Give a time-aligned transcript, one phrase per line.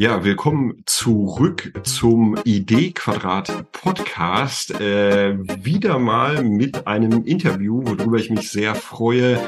[0.00, 4.70] Ja, willkommen zurück zum Idee-Quadrat Podcast.
[4.80, 9.38] Äh, wieder mal mit einem Interview, worüber ich mich sehr freue.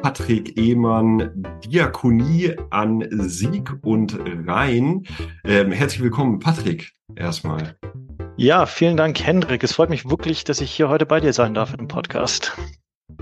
[0.00, 5.04] Patrick Ehmann, Diakonie an Sieg und Rhein.
[5.44, 7.76] Ähm, herzlich willkommen, Patrick, erstmal.
[8.38, 9.62] Ja, vielen Dank, Hendrik.
[9.62, 12.56] Es freut mich wirklich, dass ich hier heute bei dir sein darf im Podcast.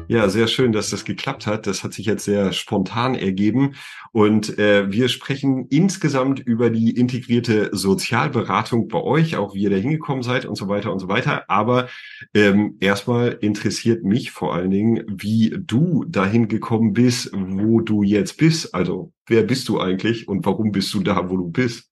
[0.09, 1.67] Ja, sehr schön, dass das geklappt hat.
[1.67, 3.75] Das hat sich jetzt sehr spontan ergeben.
[4.13, 9.77] Und äh, wir sprechen insgesamt über die integrierte Sozialberatung bei euch, auch wie ihr da
[9.77, 11.51] hingekommen seid und so weiter und so weiter.
[11.51, 11.89] Aber
[12.35, 18.39] ähm, erstmal interessiert mich vor allen Dingen, wie du dahin gekommen bist, wo du jetzt
[18.39, 18.75] bist.
[18.75, 21.91] Also wer bist du eigentlich und warum bist du da, wo du bist?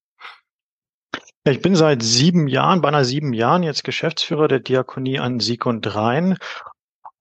[1.47, 5.95] Ich bin seit sieben Jahren, beinahe sieben Jahren jetzt Geschäftsführer der Diakonie an Sieg und
[5.95, 6.39] Rhein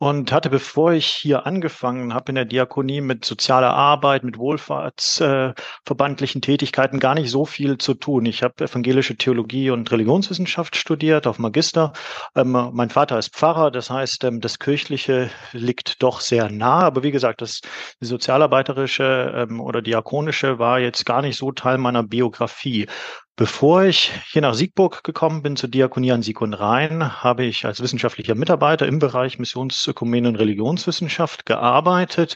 [0.03, 6.39] und hatte, bevor ich hier angefangen habe in der Diakonie mit sozialer Arbeit, mit wohlfahrtsverbandlichen
[6.39, 8.25] äh, Tätigkeiten gar nicht so viel zu tun.
[8.25, 11.93] Ich habe evangelische Theologie und Religionswissenschaft studiert auf Magister.
[12.35, 16.81] Ähm, mein Vater ist Pfarrer, das heißt, ähm, das Kirchliche liegt doch sehr nah.
[16.81, 17.61] Aber wie gesagt, das
[18.01, 22.87] sozialarbeiterische ähm, oder diakonische war jetzt gar nicht so Teil meiner Biografie.
[23.35, 27.65] Bevor ich hier nach Siegburg gekommen bin zur Diakonie an Sieg und Rhein, habe ich
[27.65, 32.35] als wissenschaftlicher Mitarbeiter im Bereich Missionsökumene und Religionswissenschaft gearbeitet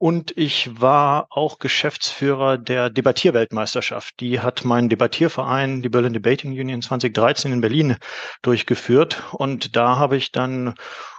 [0.00, 4.20] und ich war auch Geschäftsführer der Debattierweltmeisterschaft.
[4.20, 7.96] Die hat mein Debattierverein, die Berlin Debating Union 2013 in Berlin
[8.42, 9.24] durchgeführt.
[9.32, 10.74] Und da habe ich dann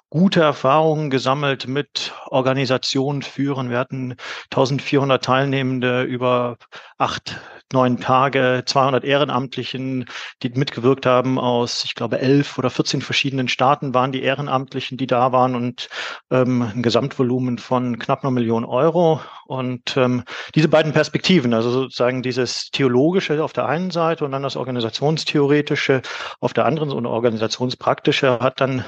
[0.09, 3.69] gute Erfahrungen gesammelt mit Organisationen führen.
[3.69, 4.15] Wir hatten
[4.51, 6.57] 1400 Teilnehmende über
[6.97, 7.39] acht,
[7.71, 10.05] neun Tage, 200 Ehrenamtlichen,
[10.41, 15.05] die mitgewirkt haben aus, ich glaube, elf oder 14 verschiedenen Staaten waren die Ehrenamtlichen, die
[15.05, 15.87] da waren und
[16.31, 19.21] ähm, ein Gesamtvolumen von knapp einer Million Euro.
[19.45, 20.23] Und ähm,
[20.55, 26.01] diese beiden Perspektiven, also sozusagen dieses Theologische auf der einen Seite und dann das Organisationstheoretische
[26.39, 28.83] auf der anderen und Organisationspraktische hat dann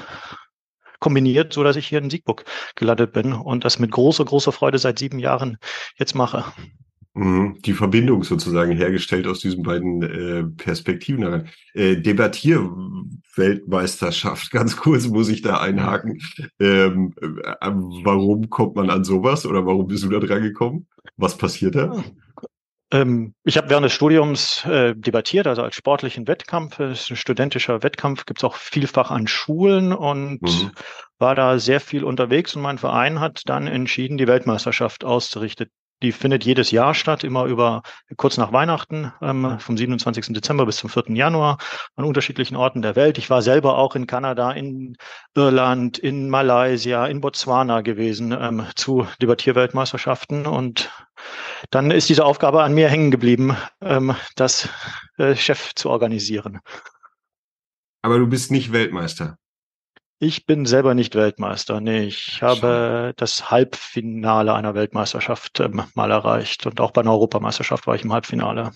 [1.02, 2.46] kombiniert, so dass ich hier in Siegburg
[2.76, 5.58] gelandet bin und das mit großer, großer Freude seit sieben Jahren
[5.98, 6.46] jetzt mache.
[7.14, 7.58] Mhm.
[7.66, 11.50] Die Verbindung sozusagen hergestellt aus diesen beiden äh, Perspektiven.
[11.74, 16.22] Äh, Debattierweltmeisterschaft, ganz kurz muss ich da einhaken.
[16.58, 17.26] Ähm, äh,
[18.04, 20.86] warum kommt man an sowas oder warum bist du da dran gekommen?
[21.18, 21.92] Was passiert da?
[21.92, 22.02] Ähm,
[23.44, 27.82] ich habe während des Studiums äh, debattiert, also als sportlichen Wettkampf, das ist ein studentischer
[27.82, 30.72] Wettkampf, gibt es auch vielfach an Schulen und mhm.
[31.18, 35.70] war da sehr viel unterwegs und mein Verein hat dann entschieden, die Weltmeisterschaft auszurichten.
[36.02, 37.82] Die findet jedes Jahr statt, immer über
[38.16, 40.34] kurz nach Weihnachten, ähm, vom 27.
[40.34, 41.14] Dezember bis zum 4.
[41.14, 41.58] Januar
[41.94, 43.18] an unterschiedlichen Orten der Welt.
[43.18, 44.96] Ich war selber auch in Kanada, in
[45.34, 50.90] Irland, in Malaysia, in Botswana gewesen ähm, zu Debattierweltmeisterschaften und
[51.70, 54.68] dann ist diese Aufgabe an mir hängen geblieben, ähm, das
[55.18, 56.60] äh, Chef zu organisieren.
[58.02, 59.38] Aber du bist nicht Weltmeister.
[60.24, 61.80] Ich bin selber nicht Weltmeister.
[61.80, 67.88] Nee, ich habe das Halbfinale einer Weltmeisterschaft ähm, mal erreicht und auch bei einer Europameisterschaft
[67.88, 68.70] war ich im Halbfinale.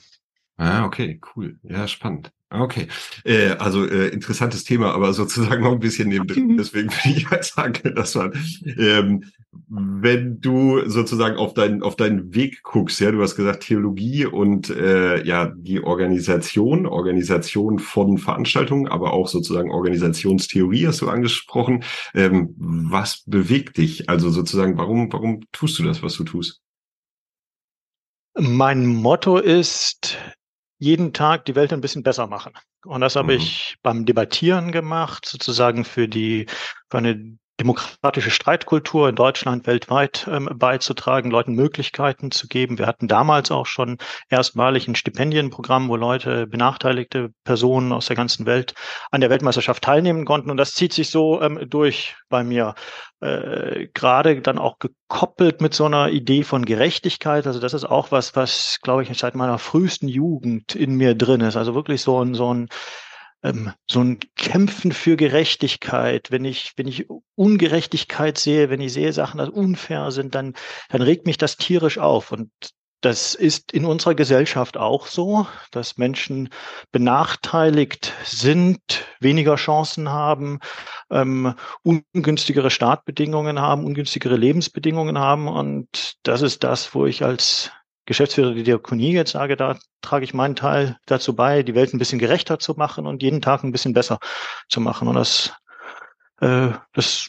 [0.57, 1.61] Ah, okay, cool.
[1.63, 2.33] Ja, spannend.
[2.49, 2.87] Okay,
[3.25, 6.57] äh, also äh, interessantes Thema, aber sozusagen noch ein bisschen neben drin.
[6.57, 8.33] Deswegen würde ich halt sagen, dass man,
[8.79, 9.25] ähm,
[9.69, 14.71] wenn du sozusagen auf deinen auf deinen Weg guckst, ja, du hast gesagt Theologie und
[14.71, 21.83] äh, ja die Organisation, Organisation von Veranstaltungen, aber auch sozusagen Organisationstheorie hast du angesprochen.
[22.15, 24.09] Ähm, was bewegt dich?
[24.09, 26.61] Also sozusagen, warum warum tust du das, was du tust?
[28.39, 30.19] Mein Motto ist
[30.79, 32.53] jeden Tag die Welt ein bisschen besser machen.
[32.85, 33.39] Und das habe mhm.
[33.41, 36.47] ich beim Debattieren gemacht, sozusagen für die,
[36.91, 42.79] für eine demokratische Streitkultur in Deutschland weltweit ähm, beizutragen, Leuten Möglichkeiten zu geben.
[42.79, 48.45] Wir hatten damals auch schon erstmalig ein Stipendienprogramm, wo Leute, benachteiligte Personen aus der ganzen
[48.47, 48.75] Welt
[49.11, 50.51] an der Weltmeisterschaft teilnehmen konnten.
[50.51, 52.75] Und das zieht sich so ähm, durch bei mir.
[53.21, 57.47] Äh, Gerade dann auch gekoppelt mit so einer Idee von Gerechtigkeit.
[57.47, 61.41] Also das ist auch was, was, glaube ich, seit meiner frühesten Jugend in mir drin
[61.41, 61.57] ist.
[61.57, 62.69] Also wirklich so ein, so ein
[63.47, 69.13] ähm, so ein Kämpfen für Gerechtigkeit, wenn ich, wenn ich Ungerechtigkeit sehe, wenn ich sehe
[69.13, 70.55] Sachen, die unfair sind, dann,
[70.91, 72.33] dann regt mich das tierisch auf.
[72.33, 72.51] Und
[73.03, 76.49] das ist in unserer Gesellschaft auch so, dass Menschen
[76.93, 78.81] benachteiligt sind,
[79.21, 80.59] weniger Chancen haben,
[81.11, 85.47] ähm, ungünstigere Startbedingungen haben, ungünstigere Lebensbedingungen haben.
[85.47, 87.71] Und das ist das, wo ich als
[88.07, 91.99] Geschäftsführer der Diakonie jetzt sage, da trage ich meinen Teil dazu bei, die Welt ein
[91.99, 94.19] bisschen gerechter zu machen und jeden Tag ein bisschen besser
[94.69, 95.09] zu machen.
[95.09, 95.53] Und das,
[96.41, 97.29] äh, das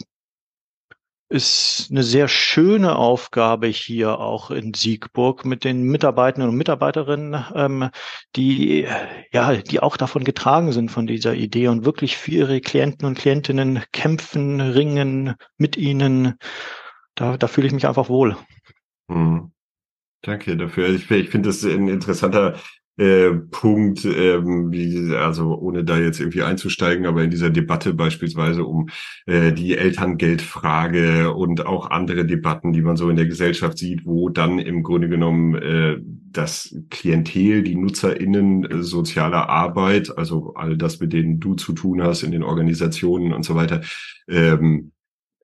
[1.30, 7.90] ist eine sehr schöne Aufgabe hier auch in Siegburg mit den Mitarbeitenden und Mitarbeiterinnen, ähm,
[8.36, 8.88] die
[9.34, 13.18] ja, die auch davon getragen sind von dieser Idee und wirklich für ihre Klienten und
[13.18, 16.38] Klientinnen kämpfen, ringen mit ihnen.
[17.16, 18.38] Da, da fühle ich mich einfach wohl.
[19.10, 19.52] Hm.
[20.22, 20.90] Danke dafür.
[20.90, 22.58] Ich, ich finde das ein interessanter
[22.98, 28.66] äh, Punkt, ähm, wie, also ohne da jetzt irgendwie einzusteigen, aber in dieser Debatte beispielsweise
[28.66, 28.90] um
[29.28, 34.30] äh, die Elterngeldfrage und auch andere Debatten, die man so in der Gesellschaft sieht, wo
[34.30, 35.98] dann im Grunde genommen äh,
[36.32, 42.02] das Klientel, die NutzerInnen äh, sozialer Arbeit, also all das, mit denen du zu tun
[42.02, 43.82] hast in den Organisationen und so weiter,
[44.28, 44.92] ähm,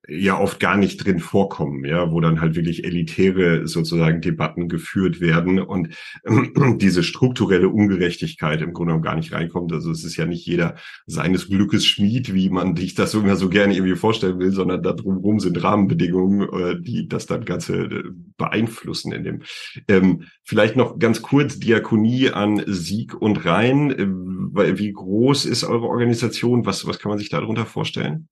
[0.07, 5.21] ja oft gar nicht drin vorkommen, ja, wo dann halt wirklich elitäre sozusagen Debatten geführt
[5.21, 5.95] werden und
[6.81, 9.71] diese strukturelle Ungerechtigkeit im Grunde genommen gar nicht reinkommt.
[9.71, 13.47] Also es ist ja nicht jeder seines Glückes Schmied, wie man sich das immer so
[13.49, 18.03] gerne irgendwie vorstellen will, sondern da drumherum sind Rahmenbedingungen, äh, die das dann Ganze äh,
[18.37, 19.41] beeinflussen in dem.
[19.87, 23.91] Ähm, vielleicht noch ganz kurz Diakonie an Sieg und Rhein.
[23.91, 26.65] Äh, wie groß ist eure Organisation?
[26.65, 28.27] Was, was kann man sich darunter vorstellen?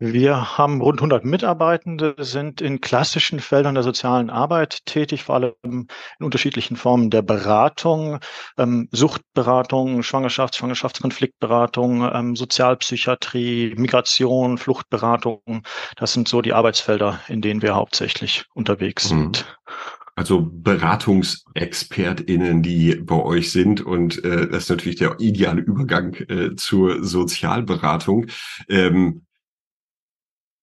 [0.00, 5.54] Wir haben rund 100 Mitarbeitende, sind in klassischen Feldern der sozialen Arbeit tätig, vor allem
[5.64, 5.88] in
[6.20, 8.20] unterschiedlichen Formen der Beratung,
[8.56, 15.64] ähm, Suchtberatung, Schwangerschafts-, Schwangerschaftskonfliktberatung, ähm, Sozialpsychiatrie, Migration, Fluchtberatung.
[15.96, 19.34] Das sind so die Arbeitsfelder, in denen wir hauptsächlich unterwegs mhm.
[19.34, 19.46] sind.
[20.14, 26.56] Also BeratungsexpertInnen, die bei euch sind und äh, das ist natürlich der ideale Übergang äh,
[26.56, 28.26] zur Sozialberatung.
[28.68, 29.22] Ähm,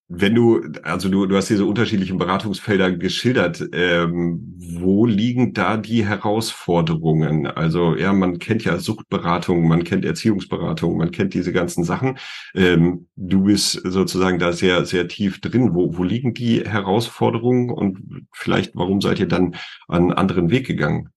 [0.07, 6.05] wenn du, also du, du hast diese unterschiedlichen Beratungsfelder geschildert, ähm, wo liegen da die
[6.05, 7.47] Herausforderungen?
[7.47, 12.19] Also ja, man kennt ja Suchtberatung, man kennt Erziehungsberatung, man kennt diese ganzen Sachen.
[12.53, 15.73] Ähm, du bist sozusagen da sehr, sehr tief drin.
[15.73, 19.55] Wo, wo liegen die Herausforderungen und vielleicht, warum seid ihr dann
[19.87, 21.09] einen anderen Weg gegangen?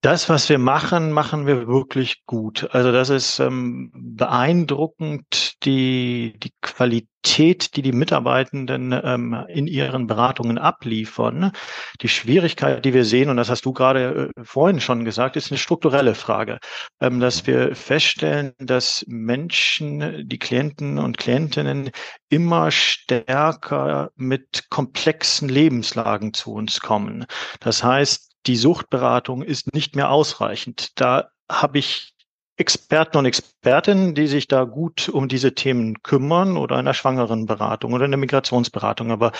[0.00, 2.68] Das, was wir machen, machen wir wirklich gut.
[2.72, 10.58] Also das ist ähm, beeindruckend, die, die Qualität, die die Mitarbeitenden ähm, in ihren Beratungen
[10.58, 11.52] abliefern.
[12.00, 15.50] Die Schwierigkeit, die wir sehen, und das hast du gerade äh, vorhin schon gesagt, ist
[15.50, 16.58] eine strukturelle Frage,
[17.00, 21.90] ähm, dass wir feststellen, dass Menschen, die Klienten und Klientinnen
[22.30, 27.26] immer stärker mit komplexen Lebenslagen zu uns kommen.
[27.60, 30.98] Das heißt, die Suchtberatung ist nicht mehr ausreichend.
[30.98, 32.14] Da habe ich
[32.60, 37.94] Experten und Expertinnen, die sich da gut um diese Themen kümmern oder in der Schwangerenberatung
[37.94, 39.10] oder in der Migrationsberatung.
[39.10, 39.32] Aber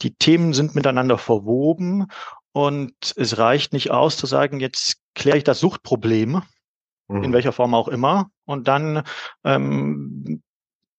[0.00, 2.06] die Themen sind miteinander verwoben
[2.52, 6.42] und es reicht nicht aus zu sagen, jetzt kläre ich das Suchtproblem,
[7.08, 7.24] mhm.
[7.24, 9.02] in welcher Form auch immer, und dann
[9.42, 10.40] ähm,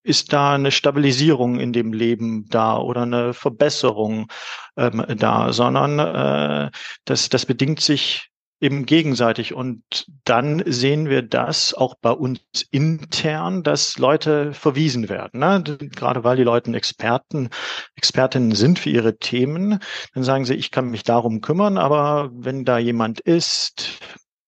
[0.03, 4.27] ist da eine Stabilisierung in dem Leben da oder eine Verbesserung
[4.75, 6.71] ähm, da, sondern äh,
[7.05, 8.28] das, das bedingt sich
[8.59, 9.53] eben gegenseitig.
[9.53, 12.41] Und dann sehen wir das auch bei uns
[12.71, 15.39] intern, dass Leute verwiesen werden.
[15.39, 15.63] Ne?
[15.95, 17.50] Gerade weil die Leute Experten,
[17.95, 19.79] Expertinnen sind für ihre Themen,
[20.13, 24.00] dann sagen sie, ich kann mich darum kümmern, aber wenn da jemand ist,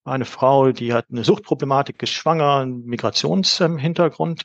[0.04, 4.44] eine Frau, die hat eine Suchtproblematik, ist schwanger, einen Migrationshintergrund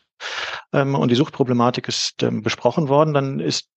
[0.72, 3.68] ähm, und die Suchtproblematik ist ähm, besprochen worden, dann ist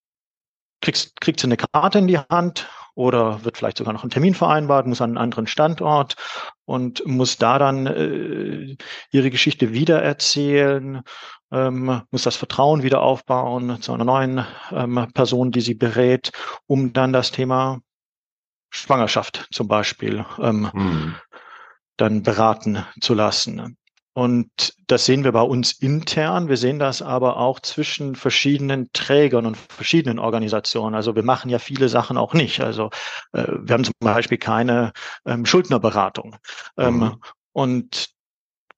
[0.81, 2.67] kriegst, kriegt sie eine Karte in die Hand
[2.99, 6.17] oder wird vielleicht sogar noch ein Termin vereinbart, muss an einen anderen Standort
[6.65, 8.75] und muss da dann äh,
[9.11, 11.01] ihre Geschichte wiedererzählen,
[11.49, 16.33] ähm, muss das Vertrauen wieder aufbauen zu einer neuen ähm, Person, die sie berät,
[16.67, 17.79] um dann das Thema
[18.69, 21.15] Schwangerschaft zum Beispiel ähm, hm
[21.99, 23.77] dann beraten zu lassen.
[24.19, 26.49] Und das sehen wir bei uns intern.
[26.49, 30.93] Wir sehen das aber auch zwischen verschiedenen Trägern und verschiedenen Organisationen.
[30.93, 32.59] Also wir machen ja viele Sachen auch nicht.
[32.59, 32.89] Also
[33.31, 34.91] äh, wir haben zum Beispiel keine
[35.25, 36.35] ähm, Schuldnerberatung.
[36.77, 37.21] Ähm, mhm.
[37.53, 38.09] Und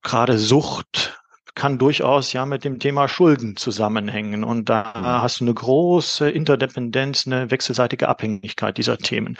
[0.02, 1.20] gerade Sucht
[1.54, 4.42] kann durchaus ja mit dem Thema Schulden zusammenhängen.
[4.44, 5.04] Und da mhm.
[5.04, 9.36] hast du eine große Interdependenz, eine wechselseitige Abhängigkeit dieser Themen.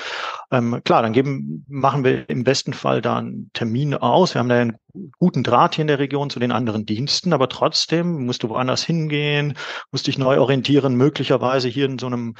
[0.50, 4.34] Ähm, klar, dann geben, machen wir im besten Fall da einen Termin aus.
[4.34, 4.76] Wir haben da einen
[5.18, 8.84] guten Draht hier in der Region zu den anderen Diensten, aber trotzdem musst du woanders
[8.84, 9.54] hingehen,
[9.90, 12.34] musst dich neu orientieren, möglicherweise hier in so einem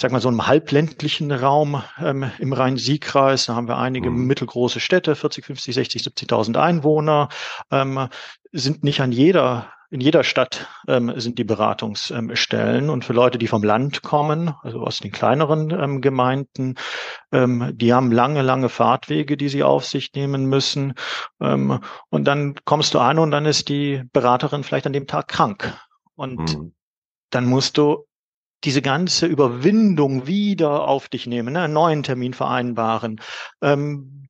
[0.00, 3.44] ich sag mal, so einem halbländlichen Raum ähm, im Rhein-Sieg-Kreis.
[3.44, 4.24] Da haben wir einige mhm.
[4.24, 7.28] mittelgroße Städte, 40, 50, 60, 70.000 Einwohner,
[7.70, 8.08] ähm,
[8.50, 13.46] sind nicht an jeder in jeder Stadt ähm, sind die Beratungsstellen und für Leute, die
[13.46, 16.76] vom Land kommen, also aus den kleineren ähm, Gemeinden,
[17.30, 20.94] ähm, die haben lange, lange Fahrtwege, die sie auf sich nehmen müssen.
[21.42, 25.28] Ähm, und dann kommst du an und dann ist die Beraterin vielleicht an dem Tag
[25.28, 25.76] krank.
[26.14, 26.72] Und mhm
[27.30, 28.04] dann musst du
[28.64, 31.62] diese ganze Überwindung wieder auf dich nehmen, ne?
[31.62, 33.20] einen neuen Termin vereinbaren,
[33.62, 34.28] ähm,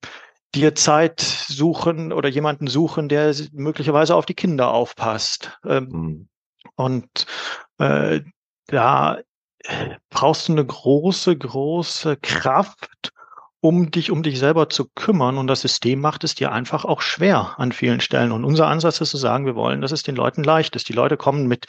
[0.55, 5.59] dir Zeit suchen oder jemanden suchen, der möglicherweise auf die Kinder aufpasst.
[5.65, 6.29] Ähm, mhm.
[6.77, 7.27] Und
[7.79, 8.21] äh,
[8.67, 9.19] da
[10.09, 13.13] brauchst du eine große, große Kraft,
[13.61, 15.37] um dich um dich selber zu kümmern.
[15.37, 18.33] Und das System macht es dir einfach auch schwer an vielen Stellen.
[18.33, 20.89] Und unser Ansatz ist zu sagen, wir wollen, dass es den Leuten leicht ist.
[20.89, 21.67] Die Leute kommen mit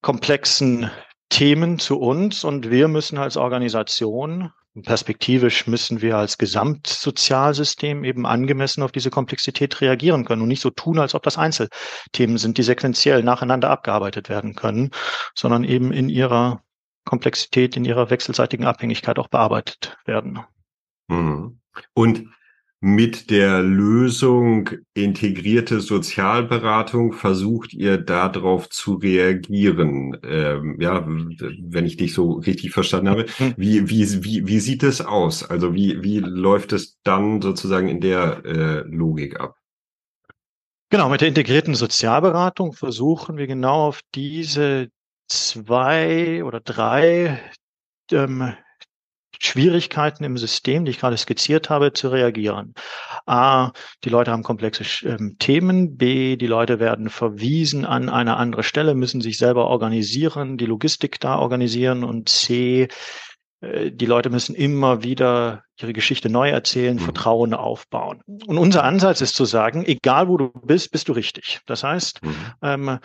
[0.00, 0.90] komplexen
[1.34, 4.52] Themen zu uns und wir müssen als Organisation,
[4.84, 10.70] perspektivisch müssen wir als Gesamtsozialsystem eben angemessen auf diese Komplexität reagieren können und nicht so
[10.70, 14.92] tun, als ob das Einzelthemen sind, die sequenziell nacheinander abgearbeitet werden können,
[15.34, 16.62] sondern eben in ihrer
[17.04, 20.38] Komplexität, in ihrer wechselseitigen Abhängigkeit auch bearbeitet werden.
[21.08, 21.58] Mhm.
[21.94, 22.28] Und
[22.84, 30.18] mit der Lösung integrierte Sozialberatung versucht ihr darauf zu reagieren.
[30.22, 33.24] Ähm, ja, wenn ich dich so richtig verstanden habe.
[33.38, 33.54] Hm.
[33.56, 35.48] Wie, wie, wie, wie sieht es aus?
[35.48, 39.56] Also wie, wie läuft es dann sozusagen in der äh, Logik ab?
[40.90, 44.90] Genau, mit der integrierten Sozialberatung versuchen wir genau auf diese
[45.26, 47.40] zwei oder drei
[48.12, 48.52] ähm,
[49.40, 52.74] Schwierigkeiten im System, die ich gerade skizziert habe, zu reagieren.
[53.26, 53.72] A,
[54.04, 55.96] die Leute haben komplexe ähm, Themen.
[55.96, 61.20] B, die Leute werden verwiesen an eine andere Stelle, müssen sich selber organisieren, die Logistik
[61.20, 62.04] da organisieren.
[62.04, 62.88] Und C,
[63.60, 67.00] äh, die Leute müssen immer wieder ihre Geschichte neu erzählen, mhm.
[67.00, 68.20] Vertrauen aufbauen.
[68.26, 71.60] Und unser Ansatz ist zu sagen, egal wo du bist, bist du richtig.
[71.66, 72.34] Das heißt, mhm.
[72.62, 72.98] ähm,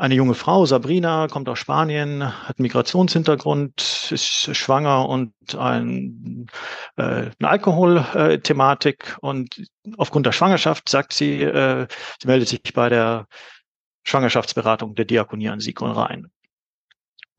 [0.00, 6.46] eine junge Frau, Sabrina, kommt aus Spanien, hat Migrationshintergrund, ist schwanger und ein,
[6.96, 7.02] äh,
[7.38, 9.18] eine Alkoholthematik.
[9.20, 9.62] Und
[9.98, 11.86] aufgrund der Schwangerschaft sagt sie, äh,
[12.18, 13.26] sie meldet sich bei der
[14.04, 16.30] Schwangerschaftsberatung der Diakonie an Sikon rein.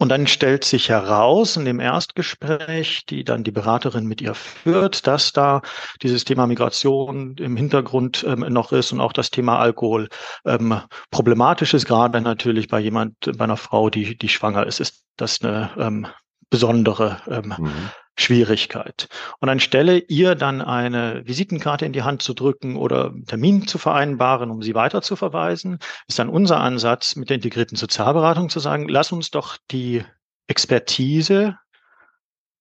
[0.02, 5.06] Und dann stellt sich heraus in dem Erstgespräch, die dann die Beraterin mit ihr führt,
[5.06, 5.62] dass da
[6.02, 10.10] dieses Thema Migration im Hintergrund ähm, noch ist und auch das Thema Alkohol
[10.44, 10.82] ähm,
[11.12, 15.40] problematisch ist, gerade natürlich bei jemand, bei einer Frau, die, die schwanger ist, ist das
[15.44, 16.08] eine ähm,
[16.50, 17.90] besondere ähm, mhm.
[18.22, 19.08] Schwierigkeit.
[19.40, 23.78] Und anstelle ihr dann eine Visitenkarte in die Hand zu drücken oder einen Termin zu
[23.78, 28.60] vereinbaren, um sie weiter zu verweisen, ist dann unser Ansatz mit der integrierten Sozialberatung zu
[28.60, 30.04] sagen, lass uns doch die
[30.48, 31.58] Expertise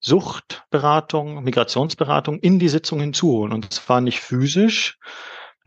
[0.01, 3.53] Suchtberatung, Migrationsberatung in die Sitzung hinzuholen.
[3.53, 4.99] Und zwar nicht physisch,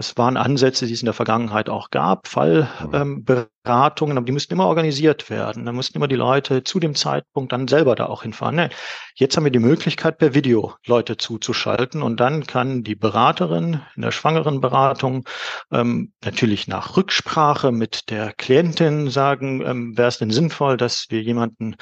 [0.04, 4.54] das waren Ansätze, die es in der Vergangenheit auch gab, Fallberatungen, ähm, aber die müssten
[4.54, 5.66] immer organisiert werden.
[5.66, 8.56] Da mussten immer die Leute zu dem Zeitpunkt dann selber da auch hinfahren.
[8.58, 8.70] Nee,
[9.16, 14.02] jetzt haben wir die Möglichkeit, per Video Leute zuzuschalten und dann kann die Beraterin in
[14.02, 15.24] der schwangeren Beratung
[15.72, 21.22] ähm, natürlich nach Rücksprache mit der Klientin sagen, ähm, wäre es denn sinnvoll, dass wir
[21.22, 21.78] jemanden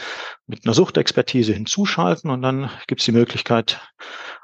[0.45, 3.81] mit einer Suchtexpertise hinzuschalten und dann gibt es die Möglichkeit,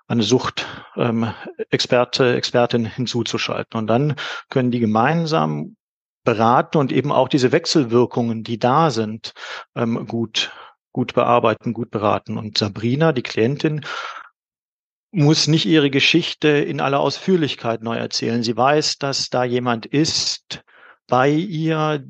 [0.07, 3.77] eine Suchtexperte, ähm, Expertin hinzuzuschalten.
[3.77, 4.15] Und dann
[4.49, 5.75] können die gemeinsam
[6.23, 9.33] beraten und eben auch diese Wechselwirkungen, die da sind,
[9.75, 10.51] ähm, gut,
[10.91, 12.37] gut bearbeiten, gut beraten.
[12.37, 13.85] Und Sabrina, die Klientin,
[15.11, 18.43] muss nicht ihre Geschichte in aller Ausführlichkeit neu erzählen.
[18.43, 20.63] Sie weiß, dass da jemand ist
[21.07, 22.03] bei ihr,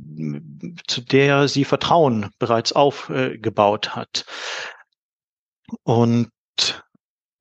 [0.87, 4.25] zu der sie Vertrauen bereits aufgebaut hat.
[5.83, 6.31] Und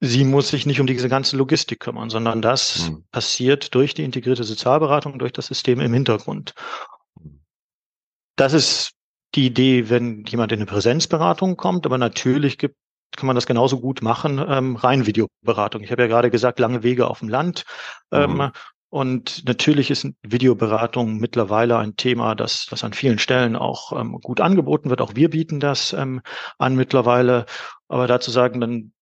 [0.06, 3.04] sie muss sich nicht um diese ganze Logistik kümmern, sondern das mhm.
[3.10, 6.54] passiert durch die integrierte Sozialberatung, durch das System im Hintergrund.
[8.36, 8.92] Das ist
[9.34, 12.76] die Idee, wenn jemand in eine Präsenzberatung kommt, aber natürlich gibt
[13.16, 15.82] kann man das genauso gut machen, ähm, rein Videoberatung.
[15.82, 17.64] Ich habe ja gerade gesagt, lange Wege auf dem Land.
[18.12, 18.50] Ähm, mhm.
[18.88, 24.40] Und natürlich ist Videoberatung mittlerweile ein Thema, das, das an vielen Stellen auch ähm, gut
[24.40, 25.00] angeboten wird.
[25.00, 26.20] Auch wir bieten das ähm,
[26.58, 27.46] an mittlerweile.
[27.88, 28.92] Aber dazu sagen, dann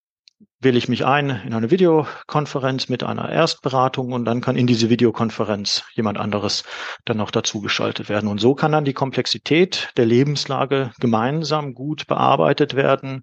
[0.65, 4.91] wähle ich mich ein in eine Videokonferenz mit einer Erstberatung und dann kann in diese
[4.91, 6.65] Videokonferenz jemand anderes
[7.05, 8.29] dann noch dazugeschaltet werden.
[8.29, 13.23] Und so kann dann die Komplexität der Lebenslage gemeinsam gut bearbeitet werden.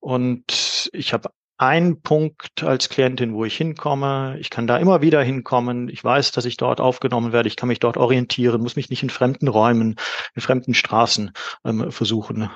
[0.00, 4.36] Und ich habe einen Punkt als Klientin, wo ich hinkomme.
[4.40, 5.88] Ich kann da immer wieder hinkommen.
[5.88, 7.48] Ich weiß, dass ich dort aufgenommen werde.
[7.48, 9.96] Ich kann mich dort orientieren, muss mich nicht in fremden Räumen,
[10.34, 11.32] in fremden Straßen
[11.64, 12.50] ähm, versuchen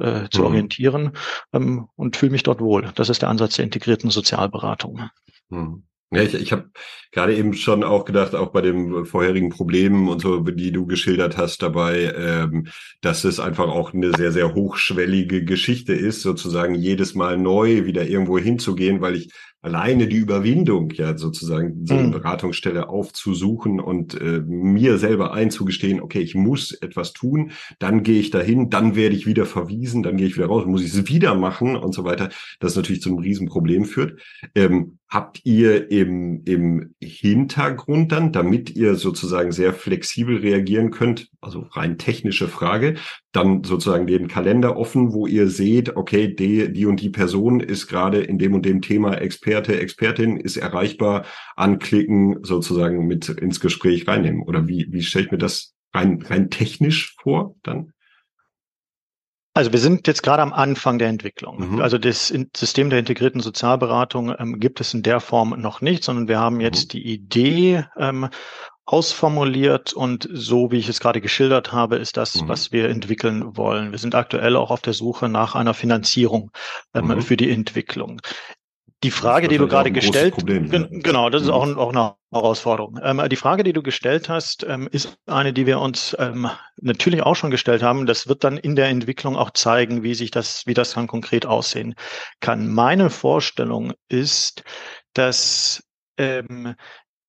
[0.00, 0.46] äh, zu mhm.
[0.46, 1.12] orientieren
[1.52, 2.90] ähm, und fühle mich dort wohl.
[2.94, 5.10] Das ist der Ansatz der integrierten Sozialberatung.
[5.48, 5.84] Mhm.
[6.12, 6.70] Ja, ich, ich habe
[7.12, 11.36] gerade eben schon auch gedacht, auch bei den vorherigen Problemen und so, die du geschildert
[11.36, 12.66] hast dabei, ähm,
[13.00, 18.08] dass es einfach auch eine sehr, sehr hochschwellige Geschichte ist, sozusagen jedes Mal neu wieder
[18.08, 19.30] irgendwo hinzugehen, weil ich
[19.62, 22.12] alleine die Überwindung, ja sozusagen so eine mhm.
[22.12, 28.30] Beratungsstelle aufzusuchen und äh, mir selber einzugestehen, okay, ich muss etwas tun, dann gehe ich
[28.30, 31.34] dahin, dann werde ich wieder verwiesen, dann gehe ich wieder raus, muss ich es wieder
[31.34, 34.20] machen und so weiter, das natürlich zu einem Riesenproblem führt.
[34.54, 41.66] Ähm, habt ihr im, im Hintergrund dann, damit ihr sozusagen sehr flexibel reagieren könnt, also
[41.72, 42.94] rein technische Frage,
[43.32, 47.86] dann sozusagen den Kalender offen, wo ihr seht, okay, die, die und die Person ist
[47.86, 51.24] gerade in dem und dem Thema Experte, Expertin, ist erreichbar,
[51.56, 54.42] anklicken, sozusagen mit ins Gespräch reinnehmen?
[54.42, 57.92] Oder wie, wie stelle ich mir das rein, rein technisch vor dann?
[59.52, 61.72] Also wir sind jetzt gerade am Anfang der Entwicklung.
[61.72, 61.80] Mhm.
[61.80, 66.28] Also das System der integrierten Sozialberatung ähm, gibt es in der Form noch nicht, sondern
[66.28, 66.98] wir haben jetzt mhm.
[66.98, 68.28] die Idee ähm,
[68.90, 72.48] ausformuliert und so wie ich es gerade geschildert habe, ist das, mhm.
[72.48, 73.92] was wir entwickeln wollen.
[73.92, 76.50] Wir sind aktuell auch auf der Suche nach einer Finanzierung
[76.92, 77.22] ähm, mhm.
[77.22, 78.20] für die Entwicklung.
[79.04, 80.86] Die Frage, die du gerade gestellt, Problem, ja.
[80.90, 82.98] genau, das ist auch, auch eine Herausforderung.
[83.02, 86.50] Ähm, die Frage, die du gestellt hast, ähm, ist eine, die wir uns ähm,
[86.82, 88.06] natürlich auch schon gestellt haben.
[88.06, 91.46] Das wird dann in der Entwicklung auch zeigen, wie sich das, wie das dann konkret
[91.46, 91.94] aussehen
[92.40, 92.68] kann.
[92.68, 94.64] Meine Vorstellung ist,
[95.14, 95.82] dass
[96.18, 96.74] ähm,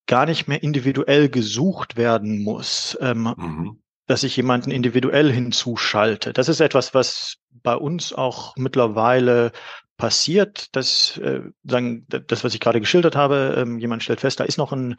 [0.08, 2.98] gar nicht mehr individuell gesucht werden muss.
[3.02, 3.78] Ähm, mhm
[4.12, 6.34] dass ich jemanden individuell hinzuschalte.
[6.34, 9.54] Das ist etwas, was bei uns auch mittlerweile
[9.96, 14.44] passiert, dass äh, sagen, das, was ich gerade geschildert habe, ähm, jemand stellt fest, da
[14.44, 14.98] ist noch ein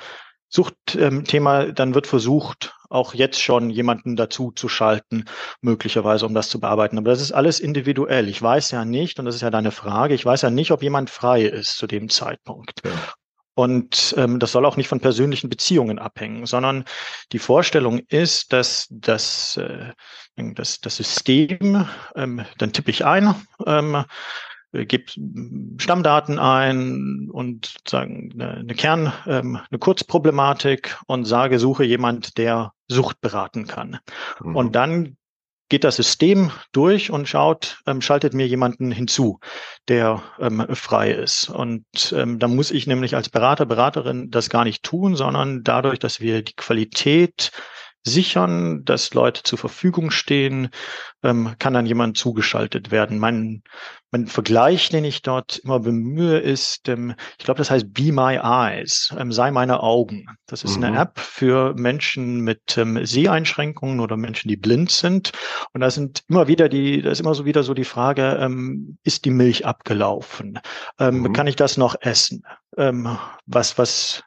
[0.48, 5.24] Suchtthema, ähm, dann wird versucht, auch jetzt schon jemanden dazu zu schalten,
[5.60, 6.96] möglicherweise, um das zu bearbeiten.
[6.96, 8.28] Aber das ist alles individuell.
[8.28, 10.82] Ich weiß ja nicht, und das ist ja deine Frage, ich weiß ja nicht, ob
[10.82, 12.80] jemand frei ist zu dem Zeitpunkt.
[12.82, 12.92] Ja.
[13.54, 16.84] Und ähm, das soll auch nicht von persönlichen Beziehungen abhängen, sondern
[17.32, 19.92] die Vorstellung ist, dass das, äh,
[20.36, 23.34] das, das System, ähm, dann tippe ich ein,
[23.66, 24.04] ähm,
[24.72, 25.04] äh, gebe
[25.78, 32.72] Stammdaten ein und sagen eine, eine Kern, ähm, eine Kurzproblematik und sage, suche jemand, der
[32.88, 33.98] Sucht beraten kann.
[34.42, 34.56] Mhm.
[34.56, 35.16] Und dann
[35.72, 39.40] geht das System durch und schaut, ähm, schaltet mir jemanden hinzu,
[39.88, 41.48] der ähm, frei ist.
[41.48, 45.98] Und ähm, da muss ich nämlich als Berater, Beraterin das gar nicht tun, sondern dadurch,
[45.98, 47.52] dass wir die Qualität
[48.04, 50.70] sichern, dass Leute zur Verfügung stehen,
[51.22, 53.18] ähm, kann dann jemand zugeschaltet werden.
[53.18, 53.62] Mein,
[54.10, 58.40] mein Vergleich, den ich dort immer bemühe, ist, ähm, ich glaube, das heißt Be My
[58.42, 60.26] Eyes, ähm, sei meine Augen.
[60.46, 60.84] Das ist mhm.
[60.84, 65.32] eine App für Menschen mit ähm, Seheinschränkungen oder Menschen, die blind sind.
[65.72, 68.98] Und da sind immer wieder die, da ist immer so wieder so die Frage, ähm,
[69.04, 70.58] ist die Milch abgelaufen?
[70.98, 71.32] Ähm, mhm.
[71.32, 72.42] Kann ich das noch essen?
[72.76, 74.24] Ähm, was, was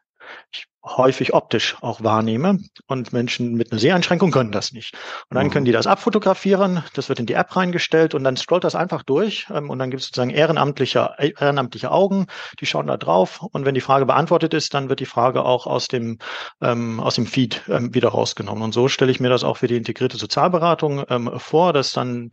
[0.51, 2.59] ich häufig optisch auch wahrnehme.
[2.87, 4.93] Und Menschen mit einer Seheinschränkung können das nicht.
[5.29, 5.51] Und dann mhm.
[5.51, 9.03] können die das abfotografieren, das wird in die App reingestellt und dann scrollt das einfach
[9.03, 9.47] durch.
[9.53, 12.27] Ähm, und dann gibt es sozusagen ehrenamtliche, ehrenamtliche Augen,
[12.59, 13.41] die schauen da drauf.
[13.41, 16.19] Und wenn die Frage beantwortet ist, dann wird die Frage auch aus dem,
[16.61, 18.63] ähm, aus dem Feed ähm, wieder rausgenommen.
[18.63, 22.31] Und so stelle ich mir das auch für die integrierte Sozialberatung ähm, vor, dass dann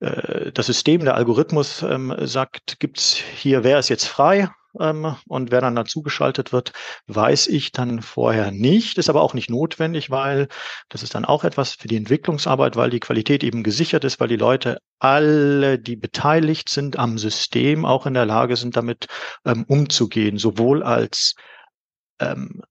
[0.00, 4.48] äh, das System, der Algorithmus ähm, sagt, gibt's hier, wer ist jetzt frei?
[4.78, 6.72] Ähm, und wer dann dazu geschaltet wird,
[7.06, 8.98] weiß ich dann vorher nicht.
[8.98, 10.48] Ist aber auch nicht notwendig, weil
[10.88, 14.28] das ist dann auch etwas für die Entwicklungsarbeit, weil die Qualität eben gesichert ist, weil
[14.28, 19.06] die Leute alle, die beteiligt sind am System, auch in der Lage sind, damit
[19.44, 21.34] ähm, umzugehen, sowohl als
[22.20, 22.62] ähm,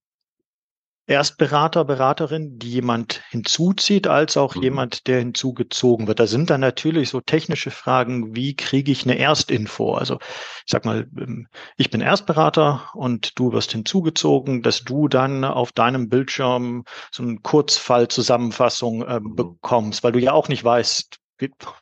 [1.10, 4.62] Erstberater, Beraterin, die jemand hinzuzieht, als auch mhm.
[4.62, 6.20] jemand, der hinzugezogen wird.
[6.20, 9.96] Da sind dann natürlich so technische Fragen, wie kriege ich eine Erstinfo?
[9.96, 15.44] Also ich sag mal, ähm, ich bin Erstberater und du wirst hinzugezogen, dass du dann
[15.44, 21.19] auf deinem Bildschirm so eine Kurzfallzusammenfassung äh, bekommst, weil du ja auch nicht weißt,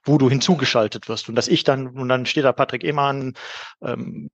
[0.03, 1.29] wo du hinzugeschaltet wirst.
[1.29, 3.33] Und dass ich dann, und dann steht da Patrick Eman,
[3.81, 4.29] ähm,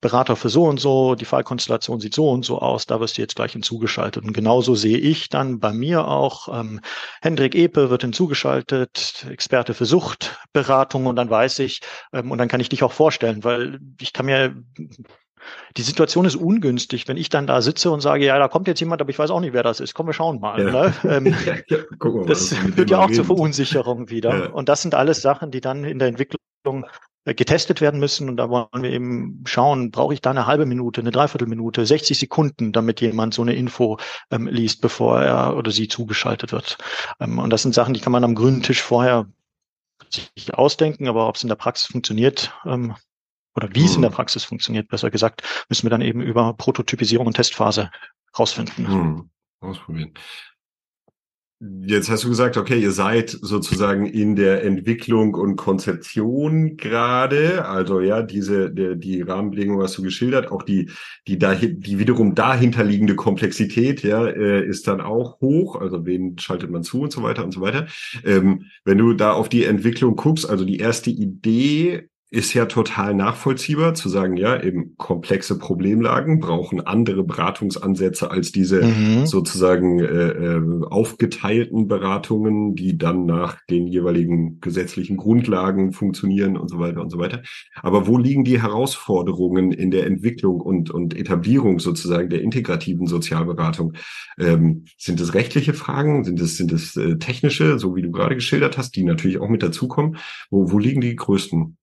[0.00, 3.22] Berater für so und so, die Fallkonstellation sieht so und so aus, da wirst du
[3.22, 4.24] jetzt gleich hinzugeschaltet.
[4.24, 6.80] Und genauso sehe ich dann bei mir auch, ähm,
[7.20, 11.80] Hendrik Epe wird hinzugeschaltet, Experte für Suchtberatung und dann weiß ich,
[12.12, 14.54] ähm, und dann kann ich dich auch vorstellen, weil ich kann mir
[15.76, 18.80] die Situation ist ungünstig, wenn ich dann da sitze und sage, ja, da kommt jetzt
[18.80, 19.94] jemand, aber ich weiß auch nicht, wer das ist.
[19.94, 20.60] Komm, wir schauen mal.
[20.60, 20.70] Ja.
[20.70, 20.94] Ne?
[21.04, 21.26] Ähm,
[21.68, 24.36] ja, mal, das führt ja auch zur Verunsicherung wieder.
[24.36, 24.50] Ja.
[24.50, 26.86] Und das sind alles Sachen, die dann in der Entwicklung
[27.26, 28.28] äh, getestet werden müssen.
[28.28, 32.18] Und da wollen wir eben schauen, brauche ich da eine halbe Minute, eine Dreiviertelminute, 60
[32.18, 33.98] Sekunden, damit jemand so eine Info
[34.30, 36.78] ähm, liest, bevor er oder sie zugeschaltet wird.
[37.20, 39.26] Ähm, und das sind Sachen, die kann man am grünen Tisch vorher
[40.10, 42.94] sich ausdenken, aber ob es in der Praxis funktioniert, ähm,
[43.56, 44.16] oder wie es in der hm.
[44.16, 47.90] Praxis funktioniert, besser gesagt, müssen wir dann eben über Prototypisierung und Testphase
[48.38, 48.86] rausfinden.
[48.86, 49.30] Hm.
[49.60, 50.12] Ausprobieren.
[51.58, 57.64] Jetzt hast du gesagt, okay, ihr seid sozusagen in der Entwicklung und Konzeption gerade.
[57.64, 60.90] Also ja, diese die, die Rahmenbedingungen hast du geschildert, auch die
[61.26, 65.76] die dahin, die wiederum dahinterliegende Komplexität, ja, äh, ist dann auch hoch.
[65.76, 67.86] Also wen schaltet man zu und so weiter und so weiter.
[68.22, 73.14] Ähm, wenn du da auf die Entwicklung guckst, also die erste Idee ist ja total
[73.14, 79.26] nachvollziehbar zu sagen, ja, eben komplexe Problemlagen brauchen andere Beratungsansätze als diese mhm.
[79.26, 86.80] sozusagen äh, äh, aufgeteilten Beratungen, die dann nach den jeweiligen gesetzlichen Grundlagen funktionieren und so
[86.80, 87.42] weiter und so weiter.
[87.80, 93.92] Aber wo liegen die Herausforderungen in der Entwicklung und, und Etablierung sozusagen der integrativen Sozialberatung?
[94.36, 96.24] Ähm, sind es rechtliche Fragen?
[96.24, 99.48] Sind es, sind es äh, technische, so wie du gerade geschildert hast, die natürlich auch
[99.48, 100.16] mit dazukommen?
[100.50, 101.76] Wo, wo liegen die größten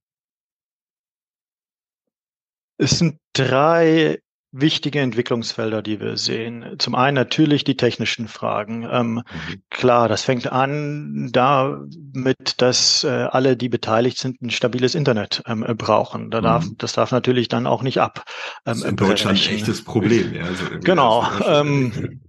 [2.84, 4.20] es sind drei
[4.54, 6.76] wichtige Entwicklungsfelder, die wir sehen.
[6.78, 8.88] Zum einen natürlich die technischen Fragen.
[8.90, 9.24] Ähm, mhm.
[9.72, 15.66] Klar, das fängt an damit, dass äh, alle, die beteiligt sind, ein stabiles Internet ähm,
[15.76, 16.30] brauchen.
[16.30, 16.78] Da darf, mhm.
[16.78, 18.26] Das darf natürlich dann auch nicht ab.
[18.28, 20.36] Ähm, das ist in Deutschland ein echtes Problem.
[20.36, 21.28] Ja, also genau.
[21.48, 22.22] Ähm,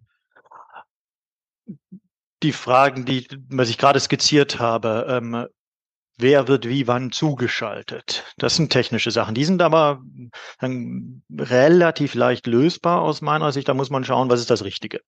[2.42, 5.46] die Fragen, die was ich gerade skizziert habe, ähm,
[6.18, 8.24] wer wird wie wann zugeschaltet.
[8.38, 9.34] Das sind technische Sachen.
[9.34, 10.02] Die sind aber
[10.60, 13.68] dann relativ leicht lösbar aus meiner Sicht.
[13.68, 15.00] Da muss man schauen, was ist das Richtige.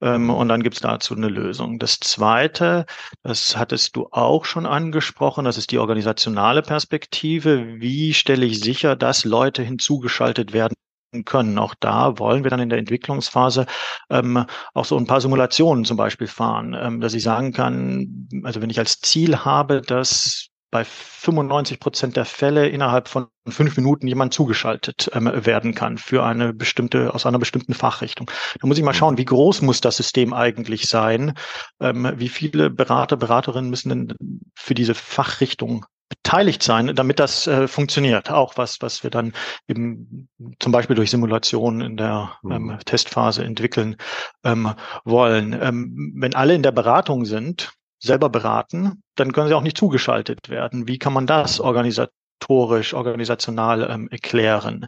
[0.00, 0.30] Ähm, mhm.
[0.30, 1.78] und dann gibt's dazu eine Lösung.
[1.78, 2.86] Das Zweite,
[3.22, 7.80] das hattest du auch schon angesprochen, das ist die organisationale Perspektive.
[7.80, 10.75] Wie stelle ich sicher, dass Leute hinzugeschaltet werden
[11.24, 11.58] können.
[11.58, 13.66] Auch da wollen wir dann in der Entwicklungsphase
[14.10, 18.60] ähm, auch so ein paar Simulationen zum Beispiel fahren, ähm, dass ich sagen kann, also
[18.60, 24.08] wenn ich als Ziel habe, dass bei 95 Prozent der Fälle innerhalb von fünf Minuten
[24.08, 28.30] jemand zugeschaltet ähm, werden kann für eine bestimmte, aus einer bestimmten Fachrichtung.
[28.60, 29.18] Da muss ich mal schauen, mhm.
[29.18, 31.34] wie groß muss das System eigentlich sein?
[31.80, 34.14] Ähm, wie viele Berater, Beraterinnen müssen denn
[34.54, 38.30] für diese Fachrichtung beteiligt sein, damit das äh, funktioniert.
[38.30, 39.32] Auch was, was wir dann
[39.68, 40.28] eben
[40.60, 42.78] zum Beispiel durch Simulationen in der ähm, mhm.
[42.84, 43.96] Testphase entwickeln
[44.44, 44.72] ähm,
[45.04, 45.52] wollen.
[45.60, 50.48] Ähm, wenn alle in der Beratung sind, selber beraten, dann können sie auch nicht zugeschaltet
[50.48, 50.86] werden.
[50.86, 54.86] Wie kann man das organisatorisch, organisational ähm, erklären?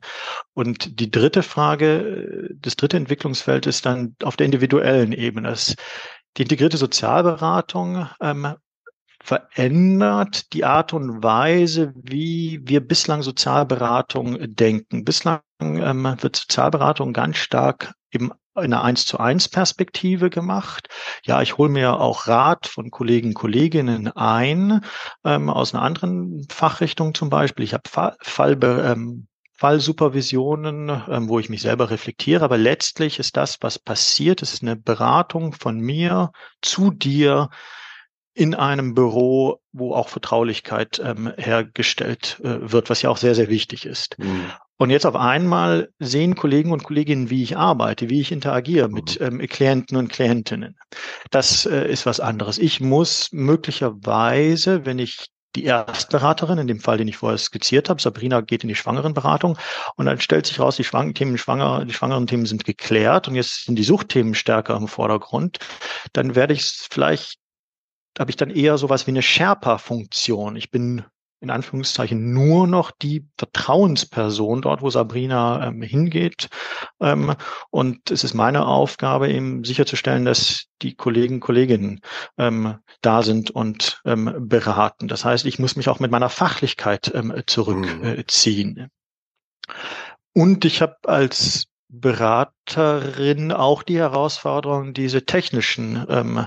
[0.54, 5.48] Und die dritte Frage, das dritte Entwicklungsfeld ist dann auf der individuellen Ebene.
[5.48, 5.74] Das,
[6.36, 8.54] die integrierte Sozialberatung ähm,
[9.28, 15.04] verändert die Art und Weise, wie wir bislang Sozialberatung denken.
[15.04, 20.88] Bislang ähm, wird Sozialberatung ganz stark im in einer eins zu eins Perspektive gemacht.
[21.22, 24.80] Ja, ich hole mir auch Rat von Kollegen, Kolleginnen ein
[25.24, 27.64] ähm, aus einer anderen Fachrichtung zum Beispiel.
[27.64, 32.44] Ich habe Fall, Fall, ähm, Fallsupervisionen, ähm, wo ich mich selber reflektiere.
[32.44, 37.50] Aber letztlich ist das, was passiert, es ist eine Beratung von mir zu dir
[38.38, 43.48] in einem Büro, wo auch Vertraulichkeit ähm, hergestellt äh, wird, was ja auch sehr, sehr
[43.48, 44.16] wichtig ist.
[44.16, 44.52] Mhm.
[44.76, 49.18] Und jetzt auf einmal sehen Kollegen und Kolleginnen, wie ich arbeite, wie ich interagiere mit
[49.18, 49.40] mhm.
[49.40, 50.76] ähm, Klienten und Klientinnen.
[51.32, 52.58] Das äh, ist was anderes.
[52.58, 58.00] Ich muss möglicherweise, wenn ich die Erstberaterin, in dem Fall, den ich vorher skizziert habe,
[58.00, 59.58] Sabrina geht in die Schwangerenberatung
[59.96, 63.34] und dann stellt sich raus, die Schwang Themen Schwanger, die schwangeren Themen sind geklärt und
[63.34, 65.58] jetzt sind die Suchtthemen stärker im Vordergrund,
[66.12, 67.40] dann werde ich vielleicht
[68.18, 70.56] habe ich dann eher sowas wie eine Sherpa-Funktion.
[70.56, 71.04] Ich bin
[71.40, 76.48] in Anführungszeichen nur noch die Vertrauensperson dort, wo Sabrina ähm, hingeht.
[77.00, 77.34] Ähm,
[77.70, 82.00] und es ist meine Aufgabe, eben sicherzustellen, dass die Kollegen, Kolleginnen
[82.38, 85.06] ähm, da sind und ähm, beraten.
[85.06, 88.90] Das heißt, ich muss mich auch mit meiner Fachlichkeit ähm, zurückziehen.
[89.68, 89.72] Mhm.
[90.34, 96.46] Und ich habe als Beraterin auch die Herausforderung, diese technischen ähm,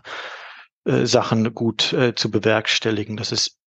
[0.86, 3.17] äh, Sachen gut äh, zu bewerkstelligen.
[3.17, 3.58] Das ist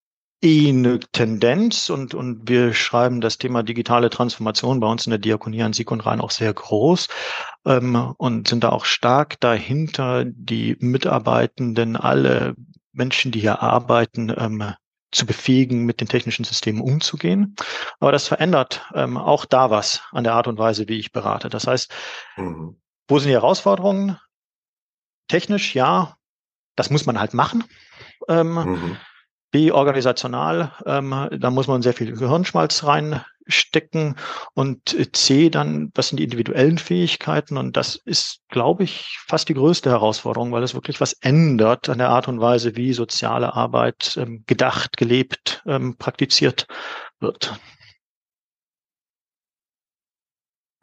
[0.43, 5.19] eh eine Tendenz und, und wir schreiben das Thema digitale Transformation bei uns in der
[5.19, 7.09] Diakonie an Sieg und Rhein auch sehr groß
[7.67, 12.55] ähm, und sind da auch stark dahinter, die Mitarbeitenden, alle
[12.93, 14.75] Menschen, die hier arbeiten, ähm,
[15.11, 17.55] zu befähigen, mit den technischen Systemen umzugehen.
[18.01, 21.49] Aber das verändert ähm, auch da was an der Art und Weise, wie ich berate.
[21.49, 21.93] Das heißt,
[22.37, 22.81] mhm.
[23.09, 24.19] wo sind die Herausforderungen?
[25.29, 26.17] Technisch, ja,
[26.77, 27.65] das muss man halt machen.
[28.29, 28.97] Ähm, mhm.
[29.51, 34.17] B, organisational, ähm, da muss man sehr viel Gehirnschmalz reinstecken.
[34.53, 37.57] Und C, dann, was sind die individuellen Fähigkeiten?
[37.57, 41.99] Und das ist, glaube ich, fast die größte Herausforderung, weil es wirklich was ändert an
[41.99, 46.67] der Art und Weise, wie soziale Arbeit ähm, gedacht, gelebt, ähm, praktiziert
[47.21, 47.55] wird.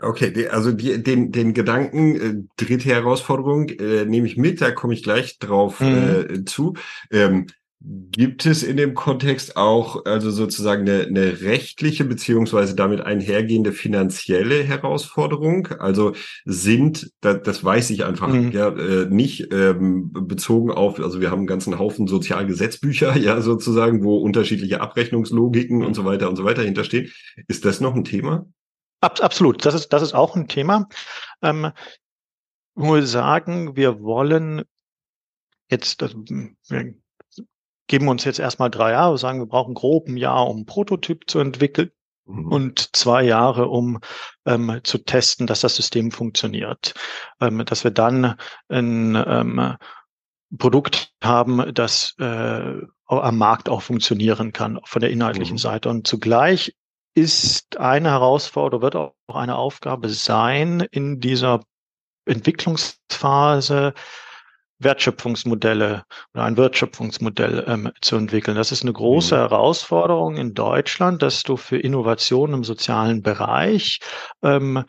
[0.01, 4.93] Okay, also die, den, den Gedanken, äh, dritte Herausforderung, äh, nehme ich mit, da komme
[4.93, 5.87] ich gleich drauf mhm.
[5.87, 6.73] äh, zu.
[7.11, 7.47] Ähm,
[7.83, 14.61] Gibt es in dem Kontext auch also sozusagen eine, eine rechtliche beziehungsweise damit einhergehende finanzielle
[14.63, 15.67] Herausforderung?
[15.79, 16.13] Also
[16.45, 18.51] sind, das, das weiß ich einfach mhm.
[18.51, 24.03] ja äh, nicht ähm, bezogen auf, also wir haben einen ganzen Haufen Sozialgesetzbücher ja sozusagen,
[24.03, 25.85] wo unterschiedliche Abrechnungslogiken mhm.
[25.85, 27.11] und so weiter und so weiter hinterstehen.
[27.47, 28.45] Ist das noch ein Thema?
[29.01, 30.87] Ab, absolut, das ist das ist auch ein Thema.
[31.41, 31.71] Ähm,
[32.75, 34.63] nur sagen, wir wollen
[35.69, 36.93] jetzt, also, wir
[37.87, 41.29] geben uns jetzt erstmal drei Jahre, sagen, wir brauchen grob ein Jahr, um einen Prototyp
[41.29, 41.91] zu entwickeln
[42.25, 42.47] mhm.
[42.47, 43.99] und zwei Jahre, um
[44.45, 46.93] ähm, zu testen, dass das System funktioniert.
[47.39, 48.35] Ähm, dass wir dann
[48.69, 49.75] ein ähm,
[50.57, 55.59] Produkt haben, das äh, am Markt auch funktionieren kann, von der inhaltlichen mhm.
[55.59, 55.89] Seite.
[55.89, 56.75] Und zugleich
[57.13, 61.61] ist eine Herausforderung, wird auch eine Aufgabe sein, in dieser
[62.25, 63.93] Entwicklungsphase
[64.79, 68.57] Wertschöpfungsmodelle oder ein Wertschöpfungsmodell ähm, zu entwickeln.
[68.57, 69.39] Das ist eine große mhm.
[69.39, 73.99] Herausforderung in Deutschland, dass du für Innovationen im sozialen Bereich
[74.41, 74.83] ähm,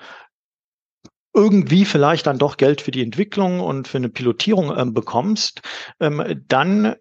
[1.35, 5.63] irgendwie vielleicht dann doch Geld für die Entwicklung und für eine Pilotierung ähm, bekommst,
[6.01, 6.95] ähm, dann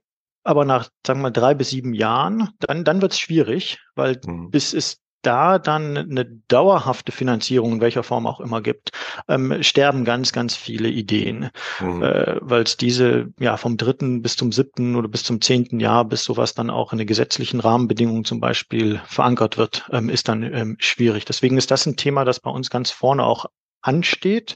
[0.44, 4.20] aber nach, sagen wir mal, drei bis sieben Jahren, dann, dann wird es schwierig, weil
[4.26, 4.50] mhm.
[4.50, 8.92] bis es da dann eine dauerhafte Finanzierung in welcher Form auch immer gibt,
[9.28, 12.04] ähm, sterben ganz, ganz viele Ideen, mhm.
[12.04, 16.06] äh, weil es diese ja vom dritten bis zum siebten oder bis zum zehnten Jahr,
[16.06, 20.44] bis sowas dann auch in den gesetzlichen Rahmenbedingungen zum Beispiel verankert wird, ähm, ist dann
[20.44, 21.26] ähm, schwierig.
[21.26, 23.46] Deswegen ist das ein Thema, das bei uns ganz vorne auch
[23.82, 24.56] ansteht.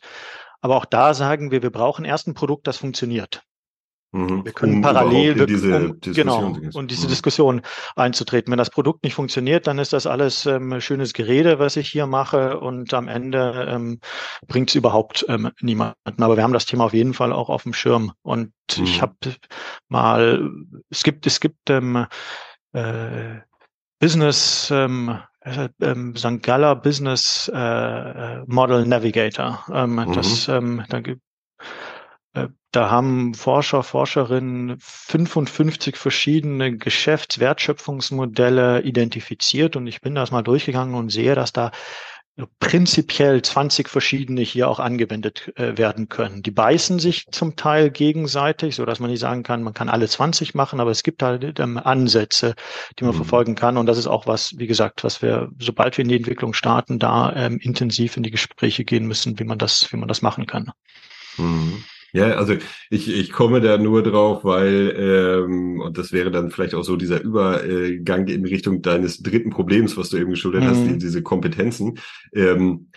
[0.62, 3.44] Aber auch da sagen wir, wir brauchen erst ein Produkt, das funktioniert.
[4.16, 4.46] Mhm.
[4.46, 7.10] Wir können um parallel wir, diese um, genau und diese mhm.
[7.10, 7.62] Diskussion
[7.98, 8.50] einzutreten.
[8.50, 12.08] Wenn das Produkt nicht funktioniert, dann ist das alles ähm, schönes Gerede, was ich hier
[12.08, 14.00] mache, und am Ende ähm,
[14.48, 16.24] bringt es überhaupt ähm, niemanden.
[16.24, 18.14] Aber wir haben das Thema auf jeden Fall auch auf dem Schirm.
[18.22, 18.84] Und mhm.
[18.86, 19.16] ich habe
[19.90, 20.50] mal,
[20.90, 22.06] es gibt es gibt ähm,
[22.72, 23.42] äh,
[24.00, 26.42] Business ähm, äh, ähm, St.
[26.42, 29.66] Galler Business äh, äh, Model Navigator.
[29.74, 30.14] Ähm, mhm.
[30.14, 31.22] Das ähm, da gibt
[32.72, 41.10] da haben Forscher, Forscherinnen 55 verschiedene Geschäftswertschöpfungsmodelle identifiziert und ich bin das mal durchgegangen und
[41.10, 41.72] sehe, dass da
[42.60, 46.44] prinzipiell 20 verschiedene hier auch angewendet äh, werden können.
[46.44, 50.08] Die beißen sich zum Teil gegenseitig, so dass man nicht sagen kann, man kann alle
[50.08, 52.56] 20 machen, aber es gibt halt ähm, Ansätze,
[53.00, 53.18] die man mhm.
[53.18, 53.78] verfolgen kann.
[53.78, 57.00] Und das ist auch was, wie gesagt, was wir, sobald wir in die Entwicklung starten,
[57.00, 60.46] da ähm, intensiv in die Gespräche gehen müssen, wie man das, wie man das machen
[60.46, 60.72] kann.
[61.38, 61.86] Mhm.
[62.16, 62.54] Ja, also
[62.90, 66.96] ich, ich komme da nur drauf, weil, ähm, und das wäre dann vielleicht auch so
[66.96, 70.68] dieser Übergang in Richtung deines dritten Problems, was du eben geschildert mhm.
[70.68, 72.00] hast, die, diese Kompetenzen.
[72.34, 72.88] Ähm,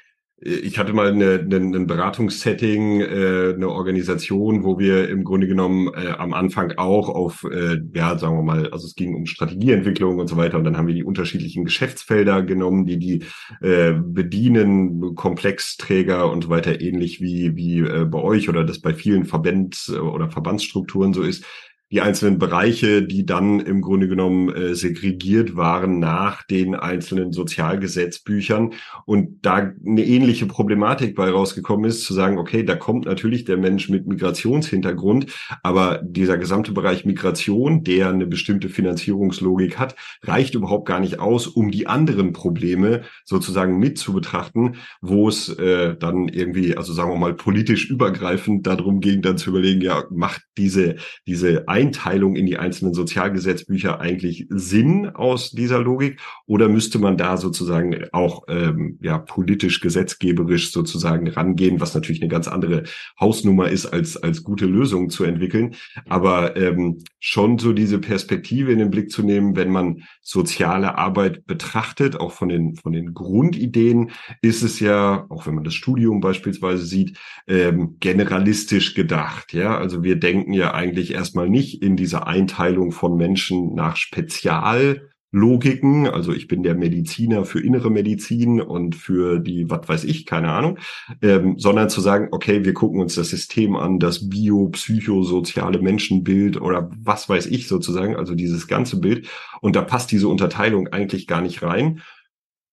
[0.41, 5.89] ich hatte mal eine, eine, ein Beratungssetting, äh, eine Organisation, wo wir im Grunde genommen
[5.95, 10.21] äh, am Anfang auch auf, äh, ja, sagen wir mal, also es ging um Strategieentwicklung
[10.21, 10.57] und so weiter.
[10.59, 13.25] Und dann haben wir die unterschiedlichen Geschäftsfelder genommen, die die
[13.61, 18.95] äh, bedienen, Komplexträger und so weiter, ähnlich wie wie äh, bei euch oder das bei
[18.95, 21.45] vielen Verbands- oder Verbandsstrukturen so ist
[21.91, 28.75] die einzelnen Bereiche, die dann im Grunde genommen äh, segregiert waren nach den einzelnen Sozialgesetzbüchern.
[29.07, 33.57] Und da eine ähnliche Problematik bei rausgekommen ist, zu sagen, okay, da kommt natürlich der
[33.57, 40.87] Mensch mit Migrationshintergrund, aber dieser gesamte Bereich Migration, der eine bestimmte Finanzierungslogik hat, reicht überhaupt
[40.87, 46.29] gar nicht aus, um die anderen Probleme sozusagen mit zu betrachten, wo es äh, dann
[46.29, 50.97] irgendwie, also sagen wir mal politisch übergreifend darum ging, dann zu überlegen, ja, macht diese,
[51.27, 56.19] diese Einteilung in die einzelnen Sozialgesetzbücher eigentlich Sinn aus dieser Logik?
[56.47, 62.31] Oder müsste man da sozusagen auch ähm, ja politisch, gesetzgeberisch sozusagen rangehen, was natürlich eine
[62.31, 62.83] ganz andere
[63.21, 65.77] Hausnummer ist, als, als gute Lösungen zu entwickeln.
[66.09, 71.47] Aber ähm, schon so diese Perspektive in den Blick zu nehmen, wenn man soziale Arbeit
[71.47, 74.11] betrachtet, auch von den, von den Grundideen,
[74.43, 79.53] ist es ja, auch wenn man das Studium beispielsweise sieht, ähm, generalistisch gedacht.
[79.53, 83.97] Ja, also wir denken ja eigentlich erstmal nicht nicht in dieser Einteilung von Menschen nach
[83.97, 86.07] Speziallogiken.
[86.07, 90.51] Also ich bin der Mediziner für innere Medizin und für die, was weiß ich, keine
[90.51, 90.79] Ahnung,
[91.21, 96.91] ähm, sondern zu sagen, okay, wir gucken uns das System an, das biopsychosoziale Menschenbild oder
[97.03, 99.29] was weiß ich sozusagen, also dieses ganze Bild.
[99.61, 102.01] Und da passt diese Unterteilung eigentlich gar nicht rein.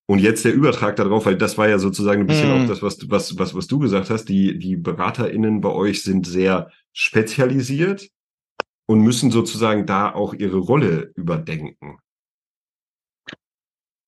[0.08, 2.62] Und jetzt der Übertrag darauf, weil das war ja sozusagen ein bisschen mm.
[2.62, 4.26] auch das, was, was, was, was du gesagt hast.
[4.26, 8.12] Die, die BeraterInnen bei euch sind sehr spezialisiert
[8.88, 12.00] und müssen sozusagen da auch ihre Rolle überdenken.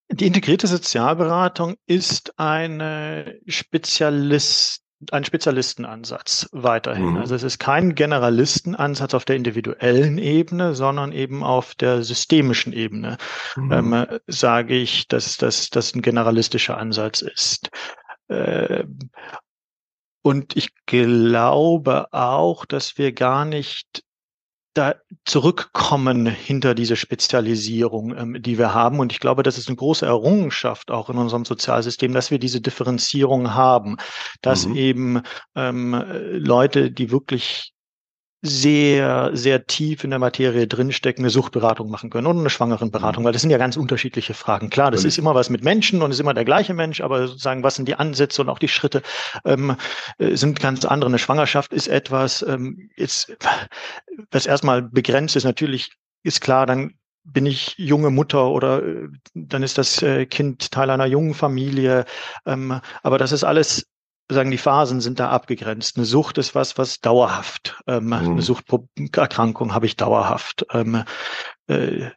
[0.09, 7.11] Die integrierte Sozialberatung ist eine Spezialist, ein Spezialistenansatz weiterhin.
[7.11, 7.17] Mhm.
[7.17, 13.17] Also es ist kein Generalistenansatz auf der individuellen Ebene, sondern eben auf der systemischen Ebene,
[13.57, 13.71] mhm.
[13.71, 17.69] ähm, sage ich, dass das ein generalistischer Ansatz ist.
[18.29, 18.85] Äh,
[20.21, 24.03] und ich glaube auch, dass wir gar nicht
[24.77, 28.99] da zurückkommen hinter diese Spezialisierung, ähm, die wir haben.
[28.99, 32.61] Und ich glaube, das ist eine große Errungenschaft auch in unserem Sozialsystem, dass wir diese
[32.61, 33.97] Differenzierung haben,
[34.41, 34.75] dass mhm.
[34.75, 35.21] eben
[35.55, 37.73] ähm, Leute, die wirklich
[38.41, 43.25] sehr, sehr tief in der Materie drinstecken, eine Suchtberatung machen können und eine Schwangerenberatung, mhm.
[43.25, 44.69] weil das sind ja ganz unterschiedliche Fragen.
[44.69, 47.63] Klar, das ist immer was mit Menschen und ist immer der gleiche Mensch, aber sozusagen,
[47.63, 49.01] was sind die Ansätze und auch die Schritte
[49.43, 49.75] ähm,
[50.19, 51.09] äh, sind ganz andere.
[51.09, 53.35] Eine Schwangerschaft ist etwas, ähm, ist,
[54.29, 55.43] was erstmal begrenzt ist.
[55.43, 55.91] Natürlich
[56.23, 60.91] ist klar, dann bin ich junge Mutter oder äh, dann ist das äh, Kind Teil
[60.91, 62.05] einer jungen Familie.
[62.45, 63.87] Ähm, aber das ist alles
[64.29, 65.97] sagen, die Phasen sind da abgegrenzt.
[65.97, 67.81] Eine Sucht ist was, was dauerhaft.
[67.87, 68.13] Ähm, mhm.
[68.13, 70.65] Eine Suchterkrankung habe ich dauerhaft.
[70.71, 71.03] Ähm,
[71.67, 72.09] äh,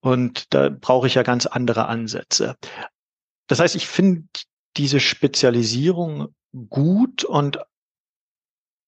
[0.00, 2.56] und da brauche ich ja ganz andere Ansätze.
[3.48, 4.28] Das heißt, ich finde
[4.76, 6.34] diese Spezialisierung
[6.68, 7.58] gut und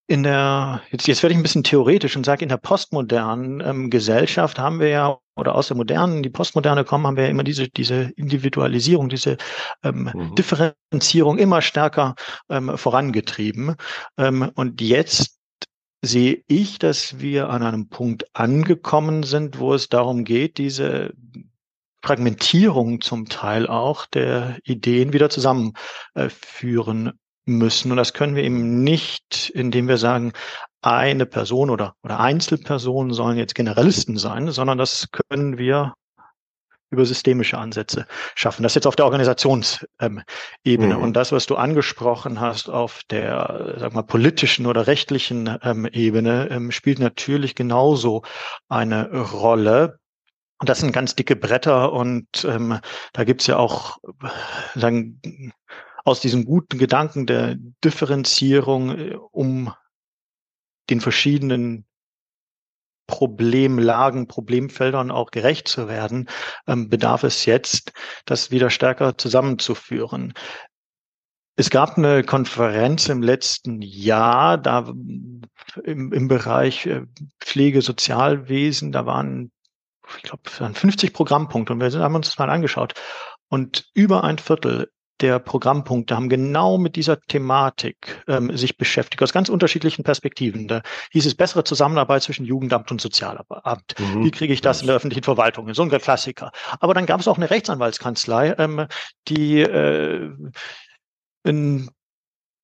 [0.08, 3.90] in der, jetzt, jetzt werde ich ein bisschen theoretisch und sage, in der postmodernen ähm,
[3.90, 7.44] Gesellschaft haben wir ja, oder aus der modernen, die postmoderne kommen, haben wir ja immer
[7.44, 9.36] diese, diese Individualisierung, diese
[9.84, 10.34] ähm, mhm.
[10.34, 12.14] Differenzierung immer stärker
[12.48, 13.76] ähm, vorangetrieben.
[14.16, 15.38] Ähm, und jetzt
[16.00, 21.12] sehe ich, dass wir an einem Punkt angekommen sind, wo es darum geht, diese
[22.02, 27.12] Fragmentierung zum Teil auch der Ideen wieder zusammenführen
[27.56, 27.90] müssen.
[27.90, 30.32] Und das können wir eben nicht, indem wir sagen,
[30.82, 35.94] eine Person oder, oder Einzelpersonen sollen jetzt Generalisten sein, sondern das können wir
[36.90, 38.62] über systemische Ansätze schaffen.
[38.62, 40.24] Das jetzt auf der Organisationsebene.
[40.64, 40.96] Ähm, mhm.
[40.96, 46.48] Und das, was du angesprochen hast auf der, sag mal, politischen oder rechtlichen ähm, Ebene,
[46.50, 48.22] ähm, spielt natürlich genauso
[48.68, 49.98] eine Rolle.
[50.60, 52.80] Und das sind ganz dicke Bretter und ähm,
[53.12, 53.98] da gibt's ja auch
[54.74, 55.20] sagen,
[56.08, 59.74] aus diesem guten Gedanken der Differenzierung, äh, um
[60.90, 61.84] den verschiedenen
[63.06, 66.28] Problemlagen, Problemfeldern auch gerecht zu werden,
[66.66, 67.92] ähm, bedarf es jetzt,
[68.24, 70.32] das wieder stärker zusammenzuführen.
[71.56, 74.90] Es gab eine Konferenz im letzten Jahr, da
[75.84, 77.02] im, im Bereich äh,
[77.40, 79.50] Pflege, Sozialwesen, da waren,
[80.16, 82.94] ich glaube, 50 Programmpunkte und wir haben uns das mal angeschaut.
[83.48, 89.32] Und über ein Viertel der Programmpunkte haben genau mit dieser Thematik ähm, sich beschäftigt, aus
[89.32, 90.68] ganz unterschiedlichen Perspektiven.
[90.68, 93.46] Da hieß es bessere Zusammenarbeit zwischen Jugendamt und Sozialamt.
[93.98, 94.24] Mhm.
[94.24, 95.72] Wie kriege ich das in der öffentlichen Verwaltung?
[95.74, 96.52] So ein Klassiker.
[96.80, 98.86] Aber dann gab es auch eine Rechtsanwaltskanzlei, ähm,
[99.28, 100.30] die äh,
[101.44, 101.90] ein,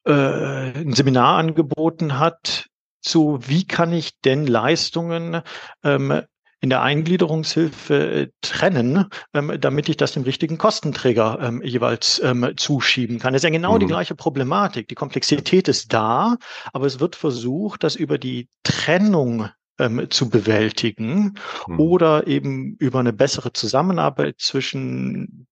[0.07, 2.67] äh, ein Seminar angeboten hat
[3.01, 5.43] zu, wie kann ich denn Leistungen
[5.83, 6.23] ähm,
[6.65, 12.55] in der Eingliederungshilfe äh, trennen, ähm, damit ich das dem richtigen Kostenträger ähm, jeweils ähm,
[12.57, 13.35] zuschieben kann.
[13.35, 13.81] Das ist ja genau mhm.
[13.81, 14.89] die gleiche Problematik.
[14.89, 16.37] Die Komplexität ist da,
[16.73, 21.35] aber es wird versucht, das über die Trennung ähm, zu bewältigen
[21.67, 21.81] mhm.
[21.81, 25.47] oder eben über eine bessere Zusammenarbeit zwischen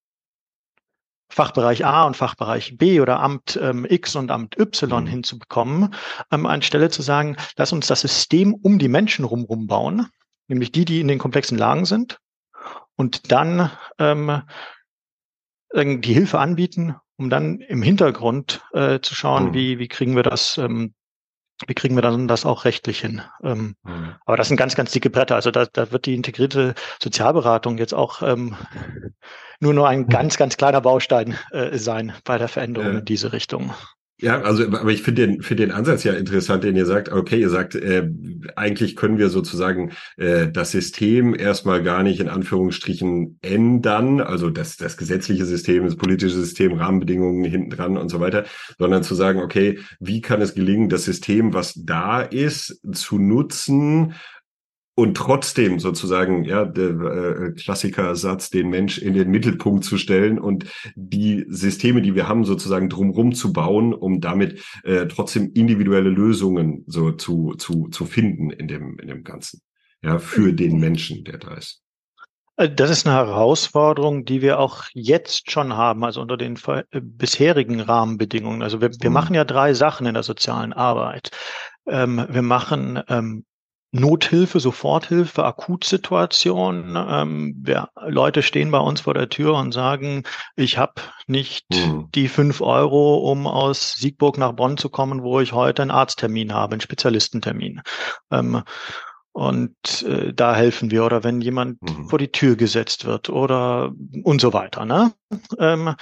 [1.28, 5.08] Fachbereich A und Fachbereich B oder Amt ähm, X und Amt Y mhm.
[5.08, 5.94] hinzubekommen,
[6.30, 10.08] ähm, anstelle zu sagen, lass uns das System um die Menschen rumrum bauen
[10.48, 12.18] nämlich die, die in den komplexen Lagen sind
[12.96, 14.42] und dann ähm,
[15.74, 19.54] die Hilfe anbieten, um dann im Hintergrund äh, zu schauen, mhm.
[19.54, 20.94] wie, wie kriegen wir das, ähm,
[21.66, 23.22] wie kriegen wir dann das auch rechtlich hin.
[23.42, 24.16] Ähm, mhm.
[24.26, 25.36] Aber das sind ganz, ganz dicke Bretter.
[25.36, 28.56] Also da, da wird die integrierte Sozialberatung jetzt auch ähm,
[29.60, 32.98] nur nur ein ganz, ganz kleiner Baustein äh, sein bei der Veränderung äh.
[32.98, 33.72] in diese Richtung.
[34.22, 37.40] Ja, also, aber ich finde den, finde den Ansatz ja interessant, den ihr sagt, okay,
[37.40, 38.08] ihr sagt, äh,
[38.54, 44.76] eigentlich können wir sozusagen äh, das System erstmal gar nicht in Anführungsstrichen ändern, also das,
[44.76, 48.44] das gesetzliche System, das politische System, Rahmenbedingungen hinten dran und so weiter,
[48.78, 54.14] sondern zu sagen, okay, wie kann es gelingen, das System, was da ist, zu nutzen,
[54.94, 60.66] und trotzdem sozusagen, ja, der äh, Klassikersatz, den Mensch in den Mittelpunkt zu stellen und
[60.94, 66.84] die Systeme, die wir haben, sozusagen drumherum zu bauen, um damit äh, trotzdem individuelle Lösungen
[66.86, 69.60] so zu, zu, zu finden in dem, in dem Ganzen.
[70.02, 71.82] Ja, für den Menschen, der da ist.
[72.56, 76.82] Äh, das ist eine Herausforderung, die wir auch jetzt schon haben, also unter den äh,
[77.00, 78.62] bisherigen Rahmenbedingungen.
[78.62, 79.14] Also wir, wir mhm.
[79.14, 81.30] machen ja drei Sachen in der sozialen Arbeit.
[81.86, 83.44] Ähm, wir machen ähm,
[83.92, 86.96] Nothilfe, Soforthilfe, Akutsituation.
[86.96, 90.24] Ähm, wir, Leute stehen bei uns vor der Tür und sagen,
[90.56, 90.94] ich habe
[91.26, 92.08] nicht mhm.
[92.14, 96.54] die fünf Euro, um aus Siegburg nach Bonn zu kommen, wo ich heute einen Arzttermin
[96.54, 97.82] habe, einen Spezialistentermin.
[98.30, 98.62] Ähm,
[99.32, 101.04] und äh, da helfen wir.
[101.04, 102.08] Oder wenn jemand mhm.
[102.08, 104.84] vor die Tür gesetzt wird oder und so weiter.
[104.86, 105.12] Ne?
[105.58, 105.94] Ähm,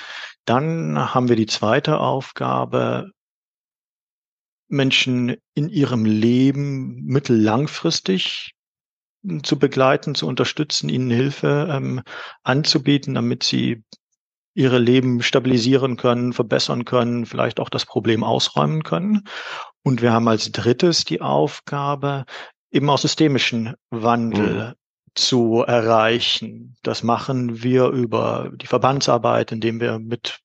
[0.44, 3.10] dann haben wir die zweite Aufgabe,
[4.70, 8.54] Menschen in ihrem Leben mittellangfristig
[9.42, 12.02] zu begleiten, zu unterstützen, ihnen Hilfe ähm,
[12.42, 13.82] anzubieten, damit sie
[14.54, 19.24] ihre Leben stabilisieren können, verbessern können, vielleicht auch das Problem ausräumen können.
[19.82, 22.24] Und wir haben als drittes die Aufgabe,
[22.70, 24.74] eben auch systemischen Wandel mhm.
[25.14, 26.76] zu erreichen.
[26.82, 30.40] Das machen wir über die Verbandsarbeit, indem wir mit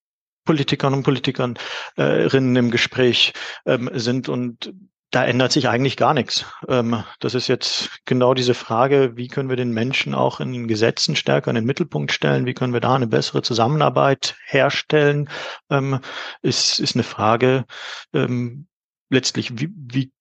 [0.45, 1.57] Politikern und Politikerinnen
[1.97, 3.33] äh, im Gespräch
[3.65, 4.73] ähm, sind und
[5.11, 6.45] da ändert sich eigentlich gar nichts.
[6.67, 10.67] Ähm, das ist jetzt genau diese Frage, wie können wir den Menschen auch in den
[10.67, 15.29] Gesetzen stärker in den Mittelpunkt stellen, wie können wir da eine bessere Zusammenarbeit herstellen,
[15.69, 15.99] ähm,
[16.41, 17.65] ist, ist eine Frage
[18.13, 18.67] ähm,
[19.09, 20.11] letztlich, wie, wie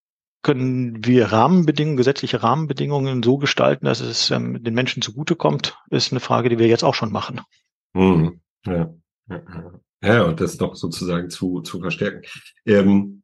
[0.43, 6.21] können wir Rahmenbedingungen, gesetzliche Rahmenbedingungen so gestalten, dass es ähm, den Menschen zugutekommt, ist eine
[6.21, 7.41] Frage, die wir jetzt auch schon machen.
[7.95, 8.41] Mhm.
[8.67, 8.95] Ja.
[10.27, 12.23] Und das noch sozusagen zu, zu verstärken.
[12.67, 13.24] Ähm,